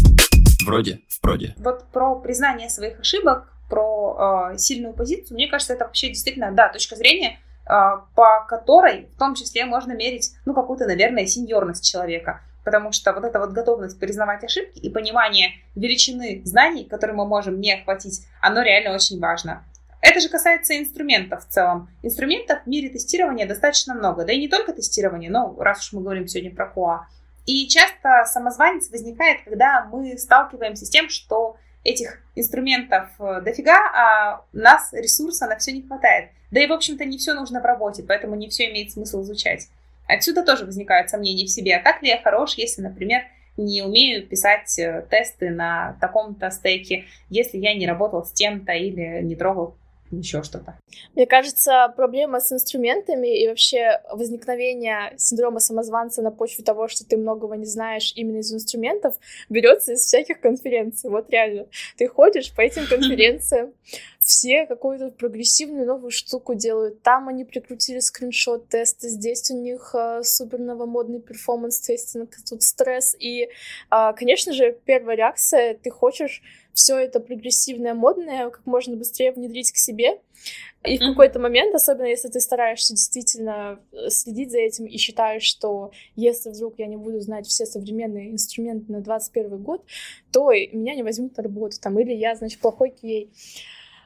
вроде, 0.64 1.00
вроде. 1.22 1.54
Вот 1.58 1.84
про 1.92 2.16
признание 2.16 2.68
своих 2.68 3.00
ошибок, 3.00 3.52
про 3.68 4.50
э, 4.52 4.58
сильную 4.58 4.94
позицию, 4.94 5.36
мне 5.36 5.48
кажется, 5.48 5.74
это 5.74 5.84
вообще 5.84 6.08
действительно, 6.08 6.50
да, 6.52 6.68
точка 6.68 6.96
зрения, 6.96 7.38
а, 7.66 7.98
по 8.16 8.44
которой 8.48 9.08
в 9.14 9.18
том 9.18 9.36
числе 9.36 9.64
можно 9.64 9.92
мерить, 9.92 10.32
ну, 10.44 10.54
какую-то, 10.54 10.86
наверное, 10.86 11.26
сеньорность 11.26 11.88
человека. 11.88 12.40
Потому 12.64 12.90
что 12.90 13.12
вот 13.12 13.24
эта 13.24 13.38
вот 13.38 13.50
готовность 13.50 13.98
признавать 14.00 14.42
ошибки 14.42 14.78
и 14.78 14.90
понимание 14.90 15.52
величины 15.76 16.42
знаний, 16.44 16.84
которые 16.84 17.16
мы 17.16 17.26
можем 17.26 17.60
не 17.60 17.72
охватить, 17.72 18.26
оно 18.40 18.62
реально 18.62 18.94
очень 18.94 19.20
важно. 19.20 19.64
Это 20.02 20.18
же 20.18 20.28
касается 20.28 20.76
инструментов 20.78 21.46
в 21.46 21.48
целом. 21.48 21.88
Инструментов 22.02 22.60
в 22.64 22.66
мире 22.66 22.88
тестирования 22.88 23.46
достаточно 23.46 23.94
много. 23.94 24.24
Да 24.24 24.32
и 24.32 24.40
не 24.40 24.48
только 24.48 24.72
тестирование, 24.72 25.30
но 25.30 25.54
раз 25.58 25.78
уж 25.78 25.92
мы 25.92 26.02
говорим 26.02 26.26
сегодня 26.26 26.54
про 26.54 26.66
КОА. 26.66 27.06
И 27.46 27.68
часто 27.68 28.24
самозванец 28.26 28.90
возникает, 28.90 29.42
когда 29.44 29.84
мы 29.90 30.16
сталкиваемся 30.18 30.86
с 30.86 30.90
тем, 30.90 31.08
что 31.08 31.56
этих 31.82 32.22
инструментов 32.34 33.08
э, 33.18 33.40
дофига, 33.42 33.78
а 33.94 34.44
у 34.52 34.58
нас 34.58 34.92
ресурса 34.92 35.46
на 35.46 35.56
все 35.56 35.72
не 35.72 35.82
хватает. 35.82 36.30
Да 36.50 36.60
и, 36.60 36.66
в 36.66 36.72
общем-то, 36.72 37.04
не 37.04 37.18
все 37.18 37.32
нужно 37.32 37.60
в 37.60 37.64
работе, 37.64 38.02
поэтому 38.02 38.34
не 38.34 38.48
все 38.48 38.70
имеет 38.70 38.92
смысл 38.92 39.22
изучать. 39.22 39.68
Отсюда 40.06 40.44
тоже 40.44 40.66
возникают 40.66 41.08
сомнения 41.08 41.46
в 41.46 41.50
себе. 41.50 41.76
А 41.76 41.82
так 41.82 42.02
ли 42.02 42.08
я 42.08 42.20
хорош, 42.20 42.54
если, 42.54 42.82
например, 42.82 43.22
не 43.56 43.82
умею 43.82 44.26
писать 44.26 44.78
э, 44.78 45.06
тесты 45.10 45.50
на 45.50 45.96
таком-то 46.00 46.50
стеке, 46.50 47.04
если 47.28 47.58
я 47.58 47.74
не 47.74 47.86
работал 47.86 48.24
с 48.24 48.32
тем-то 48.32 48.72
или 48.72 49.22
не 49.22 49.36
трогал 49.36 49.76
еще 50.10 50.42
что-то. 50.42 50.78
Мне 51.14 51.26
кажется, 51.26 51.92
проблема 51.96 52.40
с 52.40 52.52
инструментами 52.52 53.42
и 53.42 53.48
вообще 53.48 54.00
возникновение 54.10 55.14
синдрома 55.16 55.60
самозванца 55.60 56.22
на 56.22 56.30
почве 56.30 56.64
того, 56.64 56.88
что 56.88 57.04
ты 57.06 57.16
многого 57.16 57.56
не 57.56 57.66
знаешь 57.66 58.12
именно 58.16 58.38
из 58.38 58.52
инструментов, 58.52 59.14
берется 59.48 59.92
из 59.92 60.00
всяких 60.00 60.40
конференций. 60.40 61.10
Вот 61.10 61.30
реально. 61.30 61.66
Ты 61.96 62.08
ходишь 62.08 62.54
по 62.54 62.60
этим 62.60 62.86
конференциям, 62.88 63.72
все 64.18 64.66
какую-то 64.66 65.10
прогрессивную 65.10 65.86
новую 65.86 66.10
штуку 66.10 66.54
делают. 66.54 67.02
Там 67.02 67.28
они 67.28 67.44
прикрутили 67.44 68.00
скриншот-тесты, 68.00 69.08
здесь 69.08 69.50
у 69.50 69.56
них 69.56 69.94
э, 69.94 70.22
супер 70.22 70.58
новомодный 70.58 71.20
performance 71.20 71.84
testing, 71.84 72.30
тут 72.48 72.62
стресс. 72.62 73.16
И, 73.18 73.48
э, 73.90 74.12
конечно 74.16 74.52
же, 74.52 74.76
первая 74.84 75.16
реакция, 75.16 75.74
ты 75.74 75.90
хочешь 75.90 76.42
все 76.80 76.96
это 76.96 77.20
прогрессивное, 77.20 77.92
модное 77.92 78.48
как 78.48 78.64
можно 78.64 78.96
быстрее 78.96 79.32
внедрить 79.32 79.70
к 79.70 79.76
себе. 79.76 80.18
И 80.82 80.96
в 80.96 81.00
какой-то 81.00 81.38
момент, 81.38 81.74
особенно 81.74 82.06
если 82.06 82.28
ты 82.28 82.40
стараешься 82.40 82.94
действительно 82.94 83.78
э, 83.92 84.08
следить 84.08 84.50
за 84.50 84.60
этим 84.60 84.86
и 84.86 84.96
считаешь, 84.96 85.42
что 85.42 85.90
если 86.16 86.48
вдруг 86.48 86.78
я 86.78 86.86
не 86.86 86.96
буду 86.96 87.20
знать 87.20 87.46
все 87.46 87.66
современные 87.66 88.30
инструменты 88.30 88.90
на 88.90 89.02
21 89.02 89.62
год, 89.62 89.84
то 90.32 90.50
меня 90.50 90.94
не 90.94 91.02
возьмут 91.02 91.36
на 91.36 91.42
работу, 91.42 91.76
там, 91.78 91.98
или 91.98 92.14
я, 92.14 92.34
значит, 92.34 92.60
плохой 92.60 92.94
QA. 93.02 93.28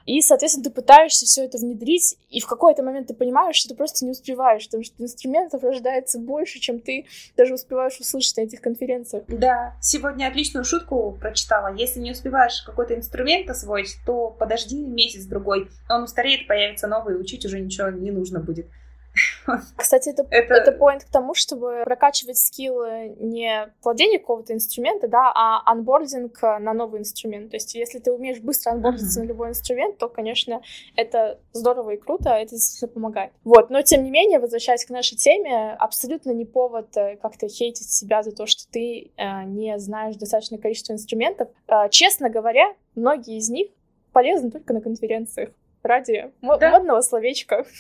И, 0.07 0.21
соответственно, 0.21 0.65
ты 0.65 0.71
пытаешься 0.71 1.27
все 1.27 1.45
это 1.45 1.59
внедрить, 1.59 2.19
и 2.31 2.41
в 2.41 2.47
какой-то 2.47 2.83
момент 2.83 3.09
ты 3.09 3.15
понимаешь, 3.15 3.57
что 3.57 3.71
ты 3.71 3.75
просто 3.75 4.05
не 4.05 4.11
успеваешь, 4.11 4.67
потому 4.67 4.85
что 4.85 4.95
инструментов 5.03 5.63
рождается 5.63 6.19
больше, 6.19 6.59
чем 6.59 6.81
ты 6.81 7.07
даже 7.37 7.55
успеваешь 7.55 7.99
услышать 7.99 8.37
на 8.37 8.43
этих 8.43 8.61
конференциях. 8.61 9.25
Да, 9.29 9.77
сегодня 9.81 10.27
отличную 10.27 10.65
шутку 10.65 11.17
прочитала. 11.21 11.75
Если 11.75 12.01
не 12.01 12.13
успеваешь 12.13 12.63
какой-то 12.63 12.95
инструмент 12.95 13.49
освоить, 13.49 13.97
то 14.07 14.31
подожди 14.31 14.83
месяц-другой, 14.83 15.69
он 15.89 16.03
устареет, 16.03 16.47
появится 16.47 16.87
новый, 16.87 17.19
учить 17.21 17.45
уже 17.47 17.61
ничего 17.61 17.89
не 17.89 18.11
нужно 18.11 18.41
будет. 18.41 18.67
Кстати, 19.77 20.09
это, 20.11 20.27
это... 20.31 20.55
это 20.55 20.71
point 20.73 21.01
к 21.01 21.11
тому, 21.11 21.35
чтобы 21.35 21.83
прокачивать 21.85 22.39
скиллы 22.39 23.15
не 23.19 23.73
владение 23.83 24.19
какого-то 24.19 24.53
инструмента, 24.53 25.09
да, 25.09 25.33
а 25.35 25.63
анбординг 25.71 26.41
на 26.43 26.73
новый 26.73 27.01
инструмент. 27.01 27.51
То 27.51 27.57
есть, 27.57 27.75
если 27.75 27.99
ты 27.99 28.13
умеешь 28.13 28.41
быстро 28.41 28.73
анбордиться 28.73 29.21
uh-huh. 29.21 29.25
на 29.25 29.29
любой 29.29 29.49
инструмент, 29.51 29.99
то, 29.99 30.09
конечно, 30.09 30.63
это 30.97 31.41
здорово 31.53 31.91
и 31.91 31.97
круто, 31.97 32.31
это 32.31 32.51
действительно 32.51 32.93
помогает. 32.93 33.33
Вот, 33.45 33.71
но 33.71 33.83
тем 33.83 34.03
не 34.03 34.11
менее, 34.11 34.39
возвращаясь 34.39 34.85
к 34.85 34.91
нашей 34.91 35.17
теме, 35.17 35.73
абсолютно 35.75 36.31
не 36.31 36.45
повод 36.45 36.97
э, 36.97 37.17
как-то 37.17 37.49
хейтить 37.49 37.91
себя 37.91 38.23
за 38.23 38.33
то, 38.33 38.47
что 38.47 38.65
ты 38.71 39.13
э, 39.17 39.45
не 39.45 39.79
знаешь 39.79 40.17
достаточное 40.17 40.59
количество 40.59 40.93
инструментов. 40.93 41.49
Э, 41.69 41.89
честно 41.91 42.31
говоря, 42.31 42.75
многие 42.95 43.39
из 43.39 43.49
них 43.49 43.69
полезны 44.13 44.51
только 44.51 44.73
на 44.73 44.81
конференциях 44.81 45.51
ради 45.85 46.33
да. 46.43 46.71
модного 46.71 47.01
словечка. 47.01 47.65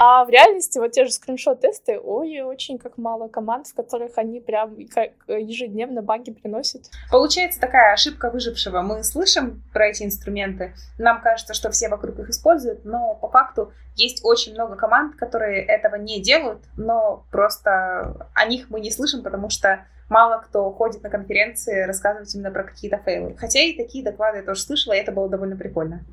А 0.00 0.24
в 0.24 0.30
реальности 0.30 0.78
вот 0.78 0.92
те 0.92 1.04
же 1.04 1.10
скриншот-тесты, 1.10 1.98
ой, 1.98 2.40
очень 2.40 2.78
как 2.78 2.96
мало 2.96 3.28
команд, 3.28 3.66
в 3.66 3.74
которых 3.74 4.16
они 4.16 4.40
прям 4.40 4.76
ежедневно 4.76 6.00
баги 6.00 6.30
приносят. 6.30 6.90
Получается 7.10 7.60
такая 7.60 7.92
ошибка 7.92 8.30
выжившего. 8.30 8.80
Мы 8.80 9.04
слышим 9.04 9.62
про 9.72 9.88
эти 9.88 10.04
инструменты, 10.04 10.74
нам 10.98 11.20
кажется, 11.20 11.54
что 11.54 11.70
все 11.70 11.88
вокруг 11.88 12.18
их 12.18 12.30
используют, 12.30 12.84
но 12.84 13.14
по 13.14 13.28
факту 13.28 13.72
есть 13.94 14.24
очень 14.24 14.54
много 14.54 14.76
команд, 14.76 15.16
которые 15.16 15.64
этого 15.64 15.96
не 15.96 16.22
делают, 16.22 16.64
но 16.76 17.24
просто 17.30 18.28
о 18.34 18.46
них 18.46 18.70
мы 18.70 18.80
не 18.80 18.90
слышим, 18.90 19.22
потому 19.22 19.50
что 19.50 19.84
мало 20.08 20.38
кто 20.38 20.70
ходит 20.70 21.02
на 21.02 21.10
конференции 21.10 21.82
рассказывать 21.82 22.34
именно 22.34 22.50
про 22.50 22.64
какие-то 22.64 22.98
фейлы. 22.98 23.36
Хотя 23.36 23.60
и 23.60 23.76
такие 23.76 24.04
доклады 24.04 24.38
я 24.38 24.44
тоже 24.44 24.62
слышала, 24.62 24.94
и 24.94 24.98
это 24.98 25.12
было 25.12 25.28
довольно 25.28 25.56
прикольно. 25.56 26.04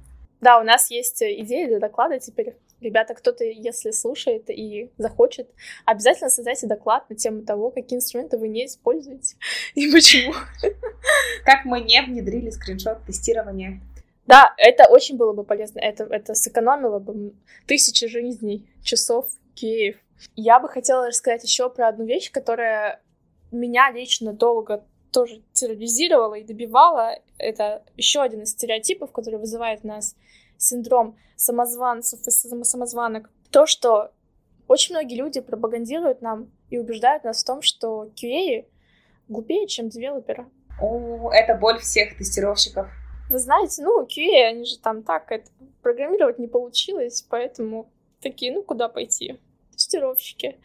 Да, 0.45 0.59
у 0.59 0.63
нас 0.63 0.91
есть 0.91 1.23
э, 1.23 1.41
идея 1.41 1.67
для 1.67 1.79
доклада 1.79 2.19
теперь. 2.19 2.55
Ребята, 2.79 3.15
кто-то, 3.15 3.43
если 3.43 3.89
слушает 3.89 4.51
и 4.51 4.91
захочет, 4.95 5.49
обязательно 5.85 6.29
создайте 6.29 6.67
доклад 6.67 7.09
на 7.09 7.15
тему 7.15 7.41
того, 7.41 7.71
какие 7.71 7.97
инструменты 7.97 8.37
вы 8.37 8.47
не 8.47 8.67
используете 8.67 9.37
и 9.73 9.91
почему. 9.91 10.35
Как 11.45 11.65
мы 11.65 11.79
не 11.79 11.99
внедрили 12.03 12.51
скриншот 12.51 13.03
тестирования. 13.07 13.81
Да, 14.27 14.53
это 14.57 14.87
очень 14.87 15.17
было 15.17 15.33
бы 15.33 15.43
полезно. 15.43 15.79
Это, 15.79 16.03
это 16.03 16.35
сэкономило 16.35 16.99
бы 16.99 17.33
тысячи 17.65 18.05
жизней, 18.05 18.69
часов, 18.83 19.25
Киев. 19.55 19.97
Я 20.35 20.59
бы 20.59 20.69
хотела 20.69 21.07
рассказать 21.07 21.43
еще 21.43 21.71
про 21.71 21.87
одну 21.87 22.05
вещь, 22.05 22.29
которая 22.29 23.01
меня 23.51 23.89
лично 23.89 24.31
долго 24.31 24.85
тоже 25.11 25.41
терроризировала 25.53 26.35
и 26.35 26.43
добивала. 26.43 27.17
Это 27.39 27.83
еще 27.95 28.21
один 28.21 28.41
из 28.41 28.51
стереотипов, 28.51 29.11
который 29.11 29.39
вызывает 29.39 29.79
в 29.81 29.85
нас 29.85 30.15
синдром 30.57 31.17
самозванцев 31.35 32.19
и 32.27 32.31
самозванок. 32.31 33.29
То, 33.51 33.65
что 33.65 34.11
очень 34.67 34.95
многие 34.95 35.15
люди 35.15 35.41
пропагандируют 35.41 36.21
нам 36.21 36.51
и 36.69 36.77
убеждают 36.77 37.23
нас 37.23 37.43
в 37.43 37.45
том, 37.45 37.61
что 37.61 38.09
QA 38.15 38.65
глупее, 39.27 39.67
чем 39.67 39.89
девелоперы. 39.89 40.47
О, 40.81 41.31
это 41.31 41.55
боль 41.55 41.79
всех 41.79 42.17
тестировщиков. 42.17 42.87
Вы 43.29 43.39
знаете, 43.39 43.81
ну, 43.83 44.03
QA, 44.03 44.49
они 44.49 44.65
же 44.65 44.77
там 44.79 45.03
так, 45.03 45.31
это 45.31 45.49
программировать 45.81 46.37
не 46.37 46.47
получилось, 46.47 47.25
поэтому 47.29 47.89
такие, 48.21 48.53
ну, 48.53 48.63
куда 48.63 48.89
пойти? 48.89 49.39
Тестировщики. 49.95 50.57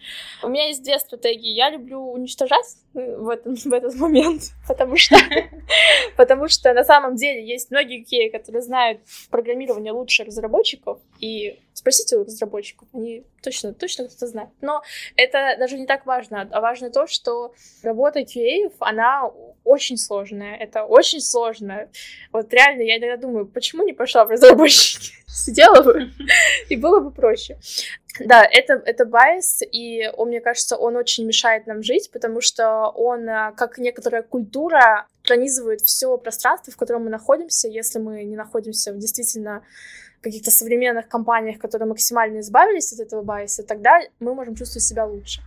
У 0.43 0.49
меня 0.49 0.67
есть 0.67 0.83
две 0.83 0.99
стратегии. 0.99 1.51
Я 1.51 1.71
люблю 1.71 2.01
уничтожать 2.01 2.77
э, 2.95 3.17
в, 3.17 3.29
этом, 3.29 3.55
в 3.65 3.73
этот 3.73 3.95
момент, 3.95 4.43
потому 4.69 4.97
что, 4.97 5.17
потому 6.17 6.49
что 6.49 6.73
на 6.73 6.85
самом 6.85 7.17
деле 7.17 7.47
есть 7.47 7.71
многие 7.71 8.03
QA, 8.03 8.31
которые 8.31 8.63
знают 8.63 9.01
программирование 9.31 9.93
лучше 9.93 10.25
разработчиков, 10.25 10.99
и 11.21 11.59
спросите 11.75 12.17
у 12.17 12.25
разработчиков, 12.25 12.89
они 12.93 13.25
точно, 13.43 13.73
точно 13.73 14.07
кто-то 14.07 14.27
знает. 14.27 14.51
Но 14.61 14.83
это 15.17 15.57
даже 15.59 15.79
не 15.79 15.87
так 15.87 16.07
важно, 16.07 16.49
а 16.51 16.61
важно 16.61 16.91
то, 16.91 17.07
что 17.07 17.55
работа 17.83 18.21
QA, 18.21 18.73
она 18.81 19.31
очень 19.65 19.97
сложная, 19.97 20.57
это 20.57 20.85
очень 20.85 21.21
сложно. 21.21 21.89
Вот 22.33 22.53
реально, 22.53 22.83
я 22.83 22.99
иногда 22.99 23.17
думаю, 23.17 23.47
почему 23.47 23.85
не 23.85 23.93
пошла 23.93 24.25
в 24.25 24.31
разработчики? 24.31 25.13
Сидела 25.27 25.83
бы, 25.83 26.11
и 26.69 26.77
было 26.77 27.01
бы 27.01 27.11
проще. 27.13 27.57
Да, 28.21 28.45
это, 28.45 28.75
это 28.85 29.05
байс, 29.05 29.63
и 29.73 30.11
он, 30.17 30.29
мне 30.29 30.41
кажется, 30.41 30.77
он 30.77 30.97
очень 30.97 31.27
мешает 31.27 31.67
нам 31.67 31.83
жить, 31.83 32.11
потому 32.13 32.41
что 32.41 32.89
он, 32.89 33.29
э, 33.29 33.53
как 33.57 33.79
некоторая 33.79 34.23
культура, 34.23 35.07
пронизывает 35.25 35.81
все 35.81 36.17
пространство, 36.19 36.73
в 36.73 36.77
котором 36.77 37.05
мы 37.05 37.11
находимся, 37.11 37.69
если 37.69 37.99
мы 37.99 38.25
не 38.25 38.37
находимся 38.37 38.93
в 38.93 38.99
действительно 38.99 39.63
каких-то 40.21 40.51
современных 40.51 41.09
компаниях, 41.09 41.59
которые 41.59 41.89
максимально 41.89 42.41
избавились 42.41 42.93
от 42.93 43.01
этого 43.01 43.23
bias 43.23 43.46
'а, 43.46 43.63
тогда 43.63 44.01
мы 44.19 44.35
можем 44.35 44.55
чувствовать 44.55 44.85
себя 44.85 45.07
лучше. 45.07 45.41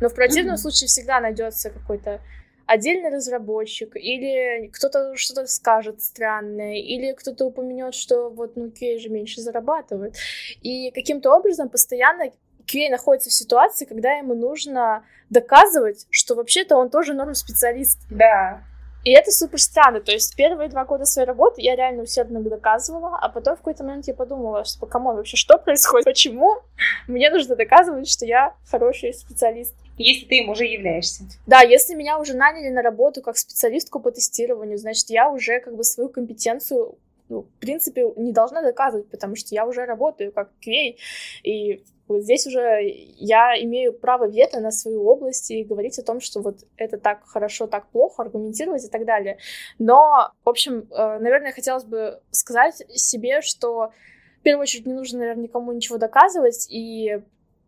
Но 0.00 0.08
в 0.08 0.14
противном 0.14 0.54
mm-hmm. 0.54 0.58
случае 0.58 0.88
всегда 0.88 1.20
найдется 1.20 1.70
какой-то 1.70 2.20
отдельный 2.66 3.10
разработчик, 3.10 3.96
или 3.96 4.68
кто-то 4.68 5.16
что-то 5.16 5.46
скажет 5.46 6.02
странное, 6.02 6.76
или 6.76 7.12
кто-то 7.12 7.46
упомянет, 7.46 7.94
что 7.94 8.28
вот 8.28 8.56
ну 8.56 8.66
QA 8.66 8.98
же 8.98 9.08
меньше 9.08 9.40
зарабатывает. 9.40 10.14
И 10.62 10.90
каким-то 10.90 11.34
образом 11.34 11.68
постоянно 11.68 12.30
QA 12.66 12.90
находится 12.90 13.30
в 13.30 13.32
ситуации, 13.32 13.84
когда 13.84 14.12
ему 14.12 14.34
нужно 14.34 15.04
доказывать, 15.30 16.06
что 16.10 16.34
вообще-то 16.34 16.76
он 16.76 16.90
тоже 16.90 17.14
норм 17.14 17.34
специалист. 17.34 17.98
Да. 18.10 18.62
И 19.04 19.12
это 19.12 19.30
супер 19.30 19.60
странно. 19.60 20.00
То 20.00 20.10
есть 20.10 20.34
первые 20.34 20.68
два 20.68 20.84
года 20.84 21.04
своей 21.04 21.28
работы 21.28 21.62
я 21.62 21.76
реально 21.76 22.02
усердно 22.02 22.40
доказывала, 22.40 23.16
а 23.22 23.28
потом 23.28 23.54
в 23.54 23.58
какой-то 23.58 23.84
момент 23.84 24.08
я 24.08 24.14
подумала, 24.14 24.64
что, 24.64 24.84
come 24.86 25.02
on, 25.02 25.14
вообще 25.14 25.36
что 25.36 25.58
происходит? 25.58 26.04
Почему 26.04 26.56
мне 27.06 27.30
нужно 27.30 27.54
доказывать, 27.54 28.10
что 28.10 28.26
я 28.26 28.54
хороший 28.68 29.14
специалист? 29.14 29.76
Если 29.98 30.26
ты 30.26 30.38
им 30.38 30.50
уже 30.50 30.64
являешься. 30.64 31.24
Да, 31.46 31.62
если 31.62 31.94
меня 31.94 32.18
уже 32.18 32.34
наняли 32.34 32.68
на 32.68 32.82
работу 32.82 33.22
как 33.22 33.38
специалистку 33.38 34.00
по 34.00 34.10
тестированию, 34.10 34.78
значит, 34.78 35.08
я 35.10 35.30
уже 35.30 35.60
как 35.60 35.76
бы 35.76 35.84
свою 35.84 36.08
компетенцию 36.08 36.98
ну, 37.28 37.42
в 37.42 37.60
принципе, 37.60 38.06
не 38.16 38.32
должна 38.32 38.62
доказывать, 38.62 39.08
потому 39.10 39.34
что 39.34 39.54
я 39.54 39.66
уже 39.66 39.84
работаю 39.84 40.30
как 40.32 40.50
QA, 40.64 40.96
и 41.42 41.82
вот 42.08 42.22
здесь 42.22 42.46
уже 42.46 42.82
я 42.84 43.60
имею 43.62 43.92
право 43.92 44.28
вето 44.28 44.60
на 44.60 44.70
свою 44.70 45.04
область 45.04 45.50
и 45.50 45.64
говорить 45.64 45.98
о 45.98 46.04
том, 46.04 46.20
что 46.20 46.40
вот 46.40 46.58
это 46.76 46.98
так 46.98 47.26
хорошо, 47.26 47.66
так 47.66 47.88
плохо, 47.88 48.22
аргументировать 48.22 48.84
и 48.84 48.88
так 48.88 49.04
далее. 49.04 49.38
Но, 49.78 50.30
в 50.44 50.48
общем, 50.48 50.86
э, 50.90 51.18
наверное, 51.18 51.52
хотелось 51.52 51.84
бы 51.84 52.20
сказать 52.30 52.84
себе, 52.94 53.40
что 53.40 53.90
в 54.38 54.42
первую 54.42 54.62
очередь 54.62 54.86
не 54.86 54.94
нужно, 54.94 55.18
наверное, 55.18 55.44
никому 55.44 55.72
ничего 55.72 55.98
доказывать, 55.98 56.68
и 56.70 57.20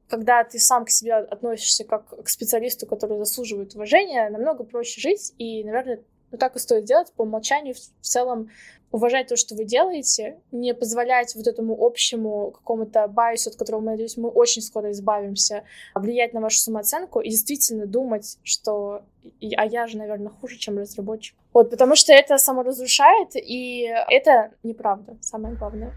когда 0.09 0.43
ты 0.45 0.59
сам 0.59 0.85
к 0.85 0.91
себе 0.91 1.15
относишься 1.15 1.85
как 1.85 2.23
к 2.25 2.29
специалисту, 2.29 2.87
который 2.87 3.19
заслуживает 3.19 3.75
уважения, 3.75 4.29
намного 4.31 4.65
проще 4.65 5.01
жить, 5.01 5.35
и, 5.39 5.63
наверное, 5.65 6.01
ну 6.31 6.39
так 6.39 6.57
и 6.57 6.59
стоит 6.59 6.85
делать 6.85 7.13
по 7.13 7.23
умолчанию 7.23 7.75
в 7.75 7.79
целом 8.05 8.51
уважать 8.91 9.29
то, 9.29 9.37
что 9.37 9.55
вы 9.55 9.65
делаете, 9.65 10.41
не 10.51 10.75
позволять 10.75 11.35
вот 11.35 11.47
этому 11.47 11.77
общему 11.79 12.53
какому-то 12.53 13.07
байсу, 13.07 13.51
от 13.51 13.57
которого, 13.57 13.81
мы, 13.81 13.91
надеюсь, 13.93 14.17
мы 14.17 14.31
очень 14.31 14.63
скоро 14.63 14.91
избавимся, 14.93 15.65
влиять 15.95 16.33
на 16.33 16.41
вашу 16.41 16.59
самооценку 16.59 17.21
и 17.21 17.29
действительно 17.29 17.87
думать, 17.87 18.39
что 18.43 19.03
а 19.57 19.67
я 19.67 19.87
же, 19.87 19.99
наверное, 19.99 20.31
хуже, 20.31 20.57
чем 20.57 20.79
разработчик. 20.79 21.37
Вот, 21.53 21.71
потому 21.71 21.97
что 21.97 22.15
это 22.15 22.39
саморазрушает, 22.39 23.33
и 23.35 23.83
это 24.09 24.53
неправда, 24.63 25.19
самое 25.21 25.55
главное. 25.55 25.93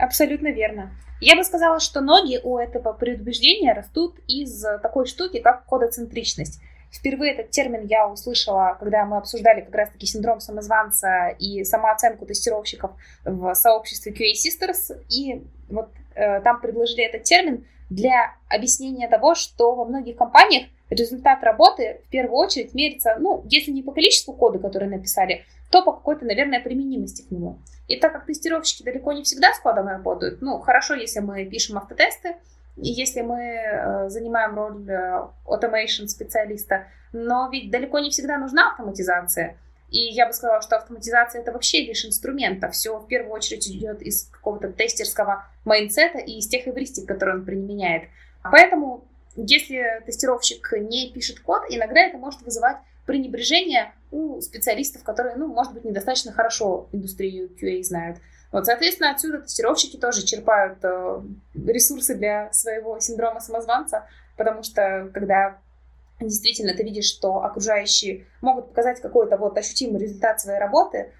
Абсолютно 0.00 0.48
верно. 0.48 0.90
Я 1.20 1.36
бы 1.36 1.44
сказала, 1.44 1.80
что 1.80 2.00
ноги 2.00 2.40
у 2.42 2.58
этого 2.58 2.92
предубеждения 2.92 3.74
растут 3.74 4.16
из 4.26 4.62
такой 4.82 5.06
штуки, 5.06 5.40
как 5.40 5.66
кодоцентричность. 5.66 6.60
Впервые 6.90 7.34
этот 7.34 7.50
термин 7.50 7.86
я 7.86 8.08
услышала, 8.08 8.76
когда 8.78 9.04
мы 9.04 9.18
обсуждали 9.18 9.60
как 9.60 9.74
раз-таки 9.74 10.06
синдром 10.06 10.40
самозванца 10.40 11.28
и 11.38 11.62
самооценку 11.62 12.26
тестировщиков 12.26 12.90
в 13.24 13.54
сообществе 13.54 14.12
QA 14.12 14.32
Sisters. 14.32 15.00
И 15.08 15.44
вот 15.68 15.90
э, 16.16 16.40
там 16.40 16.60
предложили 16.60 17.04
этот 17.04 17.22
термин 17.22 17.64
для 17.90 18.34
объяснения 18.48 19.08
того, 19.08 19.36
что 19.36 19.74
во 19.76 19.84
многих 19.84 20.16
компаниях 20.16 20.68
результат 20.90 21.44
работы 21.44 22.00
в 22.06 22.10
первую 22.10 22.36
очередь 22.38 22.74
мерится, 22.74 23.16
ну, 23.20 23.44
если 23.48 23.70
не 23.70 23.82
по 23.82 23.92
количеству 23.92 24.32
кода, 24.32 24.58
который 24.58 24.88
написали, 24.88 25.44
то 25.70 25.82
по 25.82 25.92
какой-то, 25.92 26.24
наверное, 26.24 26.60
применимости 26.60 27.22
к 27.22 27.30
нему. 27.30 27.60
И 27.86 27.98
так 27.98 28.12
как 28.12 28.26
тестировщики 28.26 28.82
далеко 28.82 29.12
не 29.12 29.22
всегда 29.22 29.52
с 29.52 29.60
кодом 29.60 29.86
работают, 29.86 30.42
ну, 30.42 30.58
хорошо, 30.58 30.94
если 30.94 31.20
мы 31.20 31.44
пишем 31.44 31.78
автотесты, 31.78 32.36
и 32.76 32.88
если 32.88 33.20
мы 33.20 33.40
э, 33.40 34.08
занимаем 34.08 34.54
роль 34.54 34.88
э, 34.90 35.28
automation 35.46 36.06
специалиста, 36.06 36.86
но 37.12 37.48
ведь 37.50 37.70
далеко 37.70 37.98
не 37.98 38.10
всегда 38.10 38.38
нужна 38.38 38.70
автоматизация. 38.70 39.56
И 39.90 39.98
я 39.98 40.26
бы 40.26 40.32
сказала, 40.32 40.62
что 40.62 40.76
автоматизация 40.76 41.42
это 41.42 41.52
вообще 41.52 41.84
лишь 41.84 42.04
инструмент, 42.04 42.62
а 42.62 42.70
все 42.70 42.96
в 42.98 43.06
первую 43.08 43.32
очередь 43.32 43.68
идет 43.68 44.02
из 44.02 44.28
какого-то 44.28 44.72
тестерского 44.72 45.46
mindset 45.64 46.06
'а 46.06 46.18
и 46.18 46.38
из 46.38 46.46
тех 46.46 46.68
эвристик, 46.68 47.08
которые 47.08 47.38
он 47.38 47.44
применяет. 47.44 48.04
Поэтому, 48.42 49.04
если 49.34 50.02
тестировщик 50.06 50.72
не 50.80 51.12
пишет 51.12 51.40
код, 51.40 51.62
иногда 51.68 52.00
это 52.00 52.18
может 52.18 52.40
вызывать 52.42 52.76
пренебрежение 53.04 53.92
у 54.10 54.40
специалистов, 54.40 55.02
которые, 55.02 55.36
ну, 55.36 55.46
может 55.46 55.72
быть, 55.72 55.84
недостаточно 55.84 56.32
хорошо 56.32 56.88
индустрию 56.92 57.50
QA 57.60 57.82
знают. 57.82 58.18
Вот, 58.52 58.66
соответственно, 58.66 59.12
отсюда 59.12 59.40
тестировщики 59.40 59.96
тоже 59.96 60.24
черпают 60.24 60.78
э, 60.82 61.22
ресурсы 61.54 62.16
для 62.16 62.52
своего 62.52 62.98
синдрома 62.98 63.40
самозванца, 63.40 64.06
потому 64.36 64.62
что 64.64 65.08
когда 65.14 65.58
действительно 66.20 66.74
ты 66.74 66.82
видишь, 66.82 67.06
что 67.06 67.44
окружающие 67.44 68.26
могут 68.40 68.68
показать 68.68 69.00
какой-то 69.00 69.36
вот 69.36 69.56
ощутимый 69.56 70.00
результат 70.00 70.40
своей 70.40 70.58
работы, 70.58 71.12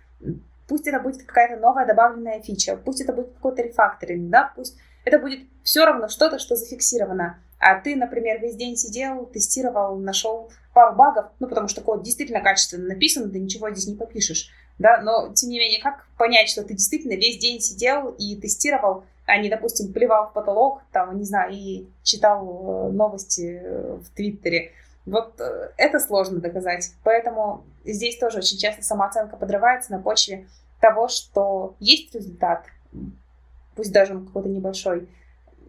пусть 0.68 0.86
это 0.86 1.00
будет 1.00 1.22
какая-то 1.24 1.60
новая 1.60 1.86
добавленная 1.86 2.40
фича, 2.42 2.76
пусть 2.76 3.00
это 3.00 3.12
будет 3.12 3.32
какой-то 3.34 3.62
рефакторинг, 3.62 4.30
да, 4.30 4.52
пусть 4.54 4.76
это 5.04 5.18
будет 5.18 5.40
все 5.62 5.84
равно 5.84 6.08
что-то, 6.08 6.38
что 6.38 6.56
зафиксировано. 6.56 7.38
А 7.58 7.78
ты, 7.78 7.94
например, 7.94 8.40
весь 8.40 8.56
день 8.56 8.76
сидел, 8.76 9.26
тестировал, 9.26 9.98
нашел 9.98 10.50
пару 10.74 10.94
багов, 10.94 11.26
ну, 11.40 11.48
потому 11.48 11.68
что 11.68 11.80
код 11.80 12.02
действительно 12.02 12.40
качественно 12.40 12.88
написан, 12.88 13.30
ты 13.30 13.38
ничего 13.40 13.70
здесь 13.70 13.88
не 13.88 13.96
попишешь, 13.96 14.50
да, 14.78 15.00
но, 15.02 15.32
тем 15.34 15.50
не 15.50 15.58
менее, 15.58 15.82
как 15.82 16.06
понять, 16.16 16.48
что 16.48 16.62
ты 16.62 16.74
действительно 16.74 17.14
весь 17.14 17.38
день 17.38 17.60
сидел 17.60 18.14
и 18.18 18.36
тестировал, 18.36 19.04
а 19.26 19.36
не, 19.38 19.48
допустим, 19.48 19.92
плевал 19.92 20.28
в 20.28 20.32
потолок, 20.32 20.82
там, 20.92 21.16
не 21.18 21.24
знаю, 21.24 21.52
и 21.52 21.88
читал 22.02 22.88
э, 22.88 22.92
новости 22.92 23.62
в 24.00 24.10
Твиттере, 24.14 24.72
вот 25.06 25.40
э, 25.40 25.70
это 25.76 25.98
сложно 25.98 26.40
доказать. 26.40 26.92
Поэтому 27.04 27.64
здесь 27.84 28.18
тоже 28.18 28.38
очень 28.38 28.58
часто 28.58 28.82
самооценка 28.82 29.36
подрывается 29.36 29.92
на 29.92 30.00
почве 30.00 30.46
того, 30.80 31.08
что 31.08 31.74
есть 31.78 32.14
результат, 32.14 32.64
пусть 33.76 33.92
даже 33.92 34.14
он 34.14 34.26
какой-то 34.26 34.48
небольшой, 34.48 35.08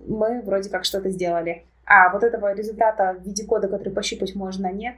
мы 0.08 0.42
вроде 0.42 0.70
как 0.70 0.86
что-то 0.86 1.10
сделали. 1.10 1.66
А 1.94 2.10
вот 2.10 2.24
этого 2.24 2.54
результата 2.54 3.18
в 3.20 3.26
виде 3.26 3.44
кода, 3.46 3.68
который 3.68 3.90
пощупать 3.90 4.34
можно, 4.34 4.72
нет. 4.72 4.96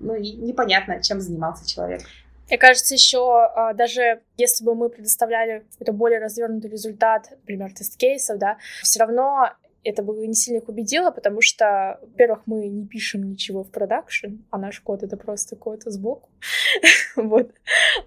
Ну 0.00 0.16
и 0.16 0.32
непонятно, 0.32 1.00
чем 1.00 1.20
занимался 1.20 1.68
человек. 1.68 2.02
Мне 2.48 2.58
кажется, 2.58 2.94
еще 2.94 3.44
а, 3.44 3.72
даже 3.74 4.22
если 4.36 4.64
бы 4.64 4.74
мы 4.74 4.88
предоставляли 4.88 5.64
какой-то 5.70 5.92
более 5.92 6.18
развернутый 6.18 6.68
результат, 6.68 7.30
например, 7.30 7.72
тест-кейсов, 7.72 8.38
да, 8.38 8.58
все 8.82 8.98
равно 8.98 9.52
это 9.84 10.02
бы 10.02 10.26
не 10.26 10.34
сильно 10.34 10.58
их 10.58 10.68
убедило, 10.68 11.12
потому 11.12 11.42
что, 11.42 12.00
во-первых, 12.02 12.40
мы 12.46 12.66
не 12.66 12.88
пишем 12.88 13.22
ничего 13.22 13.62
в 13.62 13.70
продакшн, 13.70 14.38
а 14.50 14.58
наш 14.58 14.80
код— 14.80 15.02
это 15.04 15.16
просто 15.16 15.54
код 15.54 15.82
сбоку. 15.84 16.28
вот. 17.14 17.52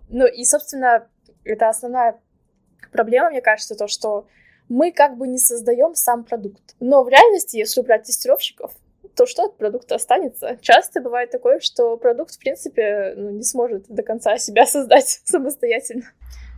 Ну 0.10 0.28
и, 0.28 0.44
собственно, 0.44 1.08
это 1.46 1.70
основная 1.70 2.20
проблема, 2.92 3.30
мне 3.30 3.42
кажется, 3.42 3.76
то, 3.76 3.88
что 3.88 4.28
мы 4.70 4.92
как 4.92 5.18
бы 5.18 5.28
не 5.28 5.38
создаем 5.38 5.96
сам 5.96 6.24
продукт. 6.24 6.76
Но 6.80 7.04
в 7.04 7.10
реальности, 7.10 7.58
если 7.58 7.82
убрать 7.82 8.04
тестировщиков, 8.04 8.72
то 9.16 9.26
что 9.26 9.46
от 9.46 9.58
продукта 9.58 9.96
останется? 9.96 10.58
Часто 10.62 11.02
бывает 11.02 11.32
такое, 11.32 11.60
что 11.60 11.98
продукт, 11.98 12.36
в 12.36 12.40
принципе, 12.40 13.14
ну, 13.16 13.30
не 13.32 13.44
сможет 13.44 13.86
до 13.88 14.04
конца 14.04 14.38
себя 14.38 14.66
создать 14.66 15.22
самостоятельно. 15.24 16.06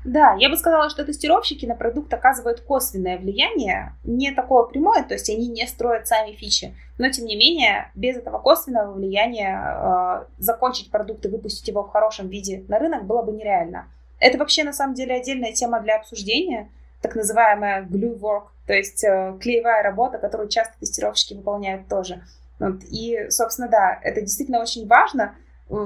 Да, 0.05 0.37
я 0.39 0.49
бы 0.49 0.55
сказала, 0.55 0.89
что 0.89 1.03
тестировщики 1.03 1.65
на 1.65 1.75
продукт 1.75 2.13
оказывают 2.13 2.61
косвенное 2.61 3.17
влияние, 3.17 3.93
не 4.05 4.31
такое 4.31 4.63
прямое, 4.63 5.03
то 5.03 5.15
есть 5.15 5.29
они 5.29 5.49
не 5.49 5.67
строят 5.67 6.07
сами 6.07 6.31
фичи, 6.31 6.75
но 6.97 7.09
тем 7.09 7.25
не 7.25 7.35
менее 7.35 7.91
без 7.93 8.15
этого 8.15 8.39
косвенного 8.39 8.93
влияния 8.93 9.59
э, 9.59 10.25
закончить 10.37 10.91
продукт 10.91 11.25
и 11.25 11.29
выпустить 11.29 11.67
его 11.67 11.83
в 11.83 11.89
хорошем 11.89 12.29
виде 12.29 12.63
на 12.69 12.79
рынок 12.79 13.05
было 13.05 13.21
бы 13.21 13.33
нереально. 13.33 13.87
Это 14.19 14.37
вообще 14.37 14.63
на 14.63 14.71
самом 14.71 14.93
деле 14.95 15.15
отдельная 15.15 15.51
тема 15.51 15.81
для 15.81 15.97
обсуждения, 15.97 16.71
так 17.01 17.15
называемая 17.15 17.83
glue 17.83 18.19
work, 18.19 18.47
то 18.65 18.73
есть 18.73 19.03
э, 19.03 19.37
клеевая 19.39 19.83
работа, 19.83 20.17
которую 20.17 20.49
часто 20.49 20.73
тестировщики 20.79 21.33
выполняют 21.33 21.87
тоже. 21.87 22.23
Вот. 22.59 22.83
И, 22.89 23.29
собственно, 23.29 23.67
да, 23.67 23.99
это 24.01 24.21
действительно 24.21 24.59
очень 24.61 24.87
важно, 24.87 25.35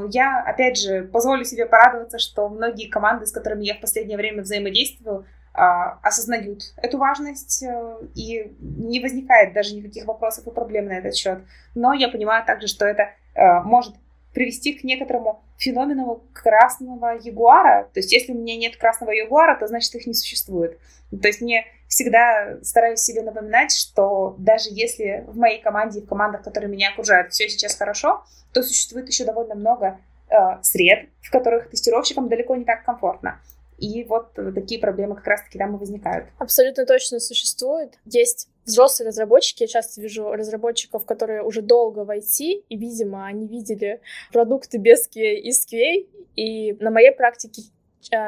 я, 0.09 0.43
опять 0.45 0.77
же, 0.77 1.03
позволю 1.03 1.43
себе 1.43 1.65
порадоваться, 1.65 2.19
что 2.19 2.47
многие 2.49 2.87
команды, 2.87 3.25
с 3.25 3.31
которыми 3.31 3.65
я 3.65 3.75
в 3.75 3.81
последнее 3.81 4.17
время 4.17 4.43
взаимодействую, 4.43 5.25
а, 5.53 5.99
осознают 6.03 6.61
эту 6.77 6.97
важность, 6.97 7.63
э, 7.63 7.97
и 8.15 8.55
не 8.59 9.01
возникает 9.01 9.53
даже 9.53 9.75
никаких 9.75 10.05
вопросов 10.05 10.47
и 10.47 10.51
проблем 10.51 10.85
на 10.85 10.93
этот 10.93 11.15
счет. 11.15 11.39
Но 11.75 11.93
я 11.93 12.07
понимаю 12.07 12.45
также, 12.45 12.67
что 12.67 12.85
это 12.85 13.09
э, 13.33 13.59
может 13.63 13.95
привести 14.33 14.73
к 14.73 14.83
некоторому 14.83 15.43
феномену 15.57 16.23
красного 16.33 17.17
ягуара. 17.21 17.89
То 17.93 17.99
есть, 17.99 18.11
если 18.11 18.31
у 18.31 18.35
меня 18.35 18.57
нет 18.57 18.77
красного 18.77 19.11
ягуара, 19.11 19.57
то 19.59 19.67
значит 19.67 19.93
их 19.95 20.07
не 20.07 20.13
существует. 20.13 20.79
То 21.09 21.27
есть, 21.27 21.41
мне 21.41 21.65
всегда 21.87 22.57
стараюсь 22.63 23.01
себе 23.01 23.21
напоминать, 23.21 23.75
что 23.75 24.35
даже 24.39 24.69
если 24.71 25.25
в 25.27 25.37
моей 25.37 25.61
команде 25.61 25.99
и 25.99 26.03
в 26.03 26.07
командах, 26.07 26.43
которые 26.43 26.69
меня 26.69 26.89
окружают, 26.91 27.33
все 27.33 27.49
сейчас 27.49 27.75
хорошо, 27.75 28.23
то 28.53 28.63
существует 28.63 29.07
еще 29.09 29.25
довольно 29.25 29.55
много 29.55 29.99
э, 30.29 30.35
сред, 30.61 31.09
в 31.21 31.29
которых 31.31 31.69
тестировщикам 31.69 32.29
далеко 32.29 32.55
не 32.55 32.63
так 32.63 32.85
комфортно. 32.85 33.41
И 33.77 34.03
вот 34.03 34.33
такие 34.53 34.79
проблемы 34.79 35.15
как 35.15 35.27
раз-таки 35.27 35.57
там 35.57 35.75
и 35.75 35.79
возникают. 35.79 36.27
Абсолютно 36.37 36.85
точно 36.85 37.19
существует. 37.19 37.97
Есть 38.05 38.47
взрослые 38.71 39.09
разработчики, 39.09 39.63
я 39.63 39.67
часто 39.67 40.01
вижу 40.01 40.31
разработчиков, 40.31 41.05
которые 41.05 41.43
уже 41.43 41.61
долго 41.61 42.03
в 42.03 42.09
IT, 42.09 42.63
и, 42.67 42.77
видимо, 42.77 43.25
они 43.25 43.47
видели 43.47 44.01
продукты 44.31 44.77
без 44.77 45.07
и 45.13 45.51
с 45.51 45.67
QA, 45.67 46.07
и 46.35 46.73
на 46.73 46.91
моей 46.91 47.11
практике 47.11 47.63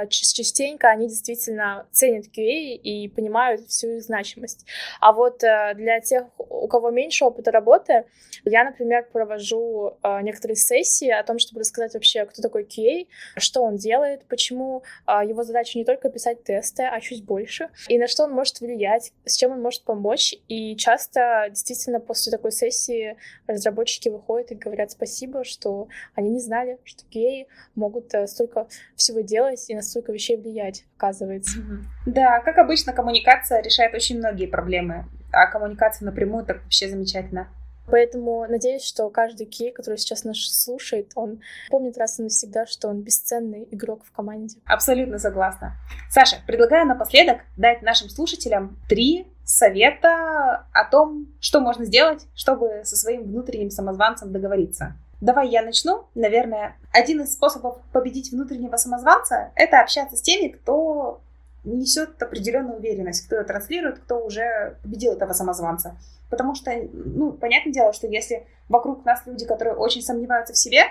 частенько 0.10 0.90
они 0.90 1.08
действительно 1.08 1.88
ценят 1.92 2.26
QA 2.26 2.76
и 2.76 3.08
понимают 3.10 3.68
всю 3.68 3.98
их 3.98 4.04
значимость. 4.04 4.66
А 5.00 5.12
вот 5.12 5.44
э, 5.44 5.74
для 5.76 6.00
тех, 6.00 6.26
у 6.38 6.68
кого 6.68 6.92
меньше 6.92 7.26
опыта 7.26 7.52
работы, 7.52 8.06
я, 8.46 8.64
например, 8.64 9.08
провожу 9.12 9.98
э, 10.04 10.22
некоторые 10.22 10.56
сессии 10.56 11.10
о 11.10 11.24
том, 11.24 11.40
чтобы 11.40 11.62
рассказать 11.62 11.94
вообще, 11.94 12.26
кто 12.26 12.42
такой 12.42 12.64
QA, 12.64 13.08
что 13.38 13.62
он 13.62 13.78
делает, 13.78 14.26
почему 14.26 14.84
а, 15.06 15.24
его 15.24 15.44
задача 15.44 15.78
не 15.78 15.86
только 15.86 16.10
писать 16.10 16.44
тесты, 16.44 16.84
а 16.84 17.00
чуть 17.02 17.24
больше, 17.24 17.70
и 17.88 17.98
на 17.98 18.08
что 18.08 18.24
он 18.24 18.32
может 18.32 18.60
влиять, 18.60 19.12
с 19.26 19.36
чем 19.36 19.52
он 19.52 19.62
может 19.62 19.84
помочь. 19.84 20.36
И 20.48 20.76
часто 20.76 21.48
действительно 21.50 22.00
после 22.00 22.32
такой 22.32 22.52
сессии 22.52 23.18
разработчики 23.48 24.10
выходят 24.10 24.52
и 24.52 24.56
говорят 24.56 24.92
спасибо, 24.92 25.44
что 25.44 25.88
они 26.16 26.30
не 26.30 26.40
знали, 26.40 26.80
что 26.84 27.04
QA 27.06 27.46
могут 27.76 28.14
э, 28.14 28.28
столько 28.28 28.68
всего 28.96 29.22
делать, 29.22 29.63
и 29.70 29.76
на 29.76 29.82
столько 29.82 30.12
вещей 30.12 30.38
влиять, 30.38 30.86
оказывается. 30.98 31.60
Да, 32.06 32.40
как 32.40 32.58
обычно, 32.58 32.94
коммуникация 32.94 33.62
решает 33.62 33.94
очень 33.94 34.18
многие 34.18 34.48
проблемы, 34.48 35.06
а 35.32 35.48
коммуникация 35.48 36.06
напрямую 36.06 36.46
так 36.46 36.64
вообще 36.64 36.90
замечательно. 36.90 37.48
Поэтому 37.88 38.46
надеюсь, 38.48 38.84
что 38.84 39.10
каждый 39.10 39.46
кей, 39.46 39.72
который 39.72 39.98
сейчас 39.98 40.24
нас 40.24 40.38
слушает, 40.38 41.12
он 41.16 41.42
помнит 41.70 41.98
раз 41.98 42.20
и 42.20 42.24
навсегда, 42.24 42.66
что 42.66 42.88
он 42.88 43.02
бесценный 43.02 43.68
игрок 43.72 44.06
в 44.06 44.12
команде. 44.12 44.58
Абсолютно 44.66 45.20
согласна. 45.20 45.74
Саша, 46.10 46.38
предлагаю 46.48 46.88
напоследок 46.88 47.42
дать 47.58 47.82
нашим 47.82 48.10
слушателям 48.10 48.80
три 48.88 49.28
совета 49.44 50.66
о 50.72 50.90
том, 50.90 51.28
что 51.42 51.60
можно 51.60 51.84
сделать, 51.84 52.26
чтобы 52.34 52.84
со 52.86 52.96
своим 52.96 53.24
внутренним 53.24 53.70
самозванцем 53.70 54.32
договориться. 54.32 54.96
Давай 55.24 55.48
я 55.48 55.62
начну. 55.62 56.04
Наверное, 56.16 56.76
один 56.92 57.22
из 57.22 57.32
способов 57.32 57.78
победить 57.94 58.34
внутреннего 58.34 58.76
самозванца— 58.76 59.52
это 59.56 59.80
общаться 59.80 60.18
с 60.18 60.22
теми, 60.22 60.50
кто 60.50 61.22
несет 61.64 62.22
определенную 62.22 62.80
уверенность, 62.80 63.26
кто 63.26 63.38
ее 63.38 63.44
транслирует, 63.44 64.00
кто 64.00 64.26
уже 64.26 64.78
победил 64.84 65.14
этого 65.14 65.32
самозванца. 65.32 65.96
Потому 66.30 66.56
что, 66.56 66.74
ну, 66.92 67.32
понятное 67.32 67.72
дело, 67.72 67.94
что 67.94 68.06
если 68.06 68.46
вокруг 68.68 69.06
нас 69.06 69.22
люди, 69.26 69.46
которые 69.46 69.76
очень 69.76 70.02
сомневаются 70.02 70.54
в 70.54 70.58
себе, 70.58 70.82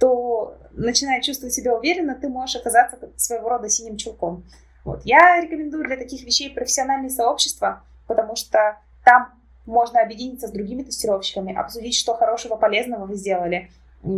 то, 0.00 0.58
начиная 0.72 1.20
чувствовать 1.20 1.54
себя 1.54 1.72
уверенно, 1.72 2.16
ты 2.16 2.28
можешь 2.28 2.56
оказаться 2.56 2.98
своего 3.14 3.48
рода 3.48 3.68
синим 3.68 3.96
чулком. 3.96 4.42
Вот. 4.84 5.02
Я 5.04 5.40
рекомендую 5.40 5.84
для 5.84 5.96
таких 5.96 6.24
вещей 6.24 6.50
профессиональные 6.50 7.10
сообщества, 7.10 7.84
потому 8.08 8.34
что 8.34 8.76
там 9.04 9.37
можно 9.68 10.00
объединиться 10.00 10.48
с 10.48 10.50
другими 10.50 10.82
тестировщиками, 10.82 11.54
обсудить, 11.54 11.94
что 11.94 12.14
хорошего, 12.14 12.56
полезного 12.56 13.04
вы 13.04 13.14
сделали, 13.14 13.70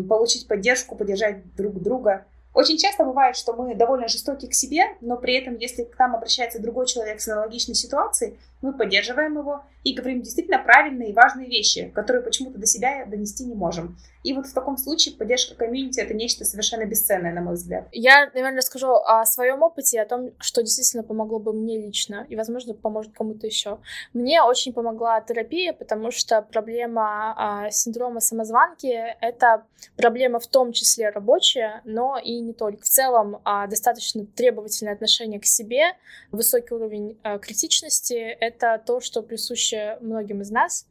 получить 0.08 0.48
поддержку, 0.48 0.96
поддержать 0.96 1.54
друг 1.56 1.82
друга. 1.82 2.24
Очень 2.54 2.78
часто 2.78 3.04
бывает, 3.04 3.36
что 3.36 3.52
мы 3.52 3.74
довольно 3.74 4.08
жестоки 4.08 4.46
к 4.46 4.54
себе, 4.54 4.82
но 5.00 5.16
при 5.16 5.34
этом, 5.34 5.56
если 5.56 5.84
к 5.84 5.98
нам 5.98 6.16
обращается 6.16 6.60
другой 6.60 6.86
человек 6.86 7.20
с 7.20 7.28
аналогичной 7.28 7.74
ситуацией, 7.74 8.38
мы 8.60 8.72
поддерживаем 8.72 9.38
его, 9.38 9.62
и 9.82 9.94
говорим 9.94 10.22
действительно 10.22 10.58
правильные 10.58 11.10
и 11.10 11.14
важные 11.14 11.48
вещи, 11.48 11.90
которые 11.94 12.22
почему-то 12.22 12.58
до 12.58 12.66
себя 12.66 13.06
донести 13.06 13.44
не 13.44 13.54
можем. 13.54 13.96
И 14.22 14.34
вот 14.34 14.46
в 14.46 14.52
таком 14.52 14.76
случае 14.76 15.16
поддержка 15.16 15.54
комьюнити— 15.54 15.98
это 16.00 16.12
нечто 16.12 16.44
совершенно 16.44 16.84
бесценное, 16.84 17.32
на 17.32 17.40
мой 17.40 17.54
взгляд. 17.54 17.88
Я, 17.92 18.26
наверное, 18.34 18.58
расскажу 18.58 18.92
о 18.92 19.24
своем 19.24 19.62
опыте, 19.62 20.00
о 20.00 20.04
том, 20.04 20.32
что 20.38 20.62
действительно 20.62 21.02
помогло 21.02 21.38
бы 21.38 21.54
мне 21.54 21.78
лично, 21.80 22.26
и, 22.28 22.36
возможно, 22.36 22.74
поможет 22.74 23.14
кому-то 23.14 23.46
еще. 23.46 23.78
Мне 24.12 24.42
очень 24.42 24.74
помогла 24.74 25.20
терапия, 25.22 25.72
потому 25.72 26.10
что 26.10 26.42
проблема 26.42 27.34
а, 27.36 27.70
синдрома 27.70 28.20
самозванки— 28.20 28.94
это 29.20 29.64
проблема 29.96 30.38
в 30.38 30.46
том 30.46 30.72
числе 30.72 31.08
рабочая, 31.08 31.80
но 31.84 32.18
и 32.18 32.40
не 32.40 32.52
только. 32.52 32.82
В 32.82 32.88
целом, 32.88 33.40
а, 33.44 33.66
достаточно 33.66 34.26
требовательное 34.26 34.92
отношение 34.92 35.40
к 35.40 35.46
себе, 35.46 35.94
высокий 36.30 36.74
уровень 36.74 37.18
а, 37.22 37.38
критичности— 37.38 38.14
это 38.40 38.82
то, 38.84 39.00
что 39.00 39.22
присуще 39.22 39.69
многим 40.00 40.42
из 40.42 40.50
нас. 40.50 40.86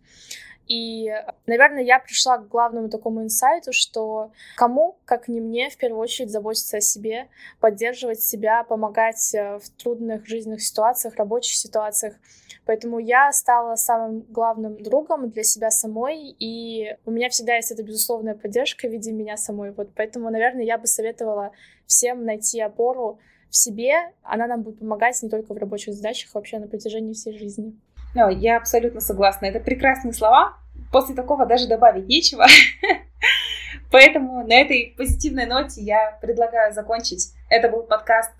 И, 0.69 1.11
наверное, 1.47 1.81
я 1.81 1.97
пришла 1.97 2.37
к 2.37 2.47
главному 2.47 2.89
такому 2.89 3.23
инсайту, 3.23 3.73
что 3.73 4.31
кому, 4.55 4.99
как 5.03 5.27
не 5.27 5.41
мне, 5.41 5.71
в 5.71 5.77
первую 5.77 5.99
очередь 5.99 6.29
заботиться 6.29 6.77
о 6.77 6.81
себе, 6.81 7.27
поддерживать 7.59 8.21
себя, 8.21 8.63
помогать 8.63 9.33
э, 9.33 9.57
в 9.57 9.67
трудных 9.81 10.27
жизненных 10.27 10.61
ситуациях, 10.61 11.15
рабочих 11.15 11.55
ситуациях. 11.55 12.13
Поэтому 12.65 12.99
я 12.99 13.31
стала 13.31 13.77
самым 13.77 14.21
главным 14.29 14.79
другом 14.83 15.31
для 15.31 15.41
себя 15.41 15.71
самой, 15.71 16.35
и 16.37 16.95
у 17.03 17.09
меня 17.09 17.29
всегда 17.29 17.55
есть 17.55 17.71
эта 17.71 17.81
безусловная 17.81 18.35
поддержка 18.35 18.87
в 18.87 18.91
виде 18.91 19.11
меня 19.11 19.37
самой. 19.37 19.71
Вот 19.71 19.89
поэтому, 19.95 20.29
наверное, 20.29 20.65
я 20.65 20.77
бы 20.77 20.85
советовала 20.85 21.51
всем 21.87 22.23
найти 22.25 22.61
опору 22.61 23.17
в 23.49 23.55
себе. 23.55 24.13
Она 24.21 24.45
нам 24.45 24.61
будет 24.61 24.77
помогать 24.77 25.19
не 25.23 25.29
только 25.29 25.55
в 25.55 25.57
рабочих 25.57 25.95
задачах, 25.95 26.29
а 26.35 26.37
вообще 26.37 26.59
на 26.59 26.67
протяжении 26.67 27.13
всей 27.13 27.35
жизни. 27.35 27.75
No, 28.15 28.31
я 28.31 28.57
абсолютно 28.57 29.01
согласна. 29.01 29.45
Это 29.45 29.59
прекрасные 29.59 30.13
слова. 30.13 30.57
После 30.91 31.15
такого 31.15 31.45
даже 31.45 31.67
добавить 31.67 32.07
нечего. 32.07 32.45
Поэтому 33.91 34.45
на 34.45 34.53
этой 34.53 34.93
позитивной 34.97 35.45
ноте 35.45 35.81
я 35.81 36.17
предлагаю 36.21 36.73
закончить. 36.73 37.33
Это 37.49 37.69
был 37.69 37.83
подкаст 37.83 38.31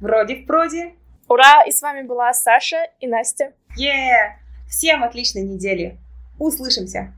«Вроде 0.00 0.36
в 0.36 0.46
проде». 0.46 0.94
Ура! 1.28 1.64
И 1.66 1.70
с 1.70 1.80
вами 1.82 2.02
была 2.02 2.32
Саша 2.32 2.88
и 3.00 3.06
Настя. 3.06 3.52
Yeah! 3.78 4.36
Всем 4.68 5.04
отличной 5.04 5.42
недели. 5.42 5.98
Услышимся! 6.38 7.12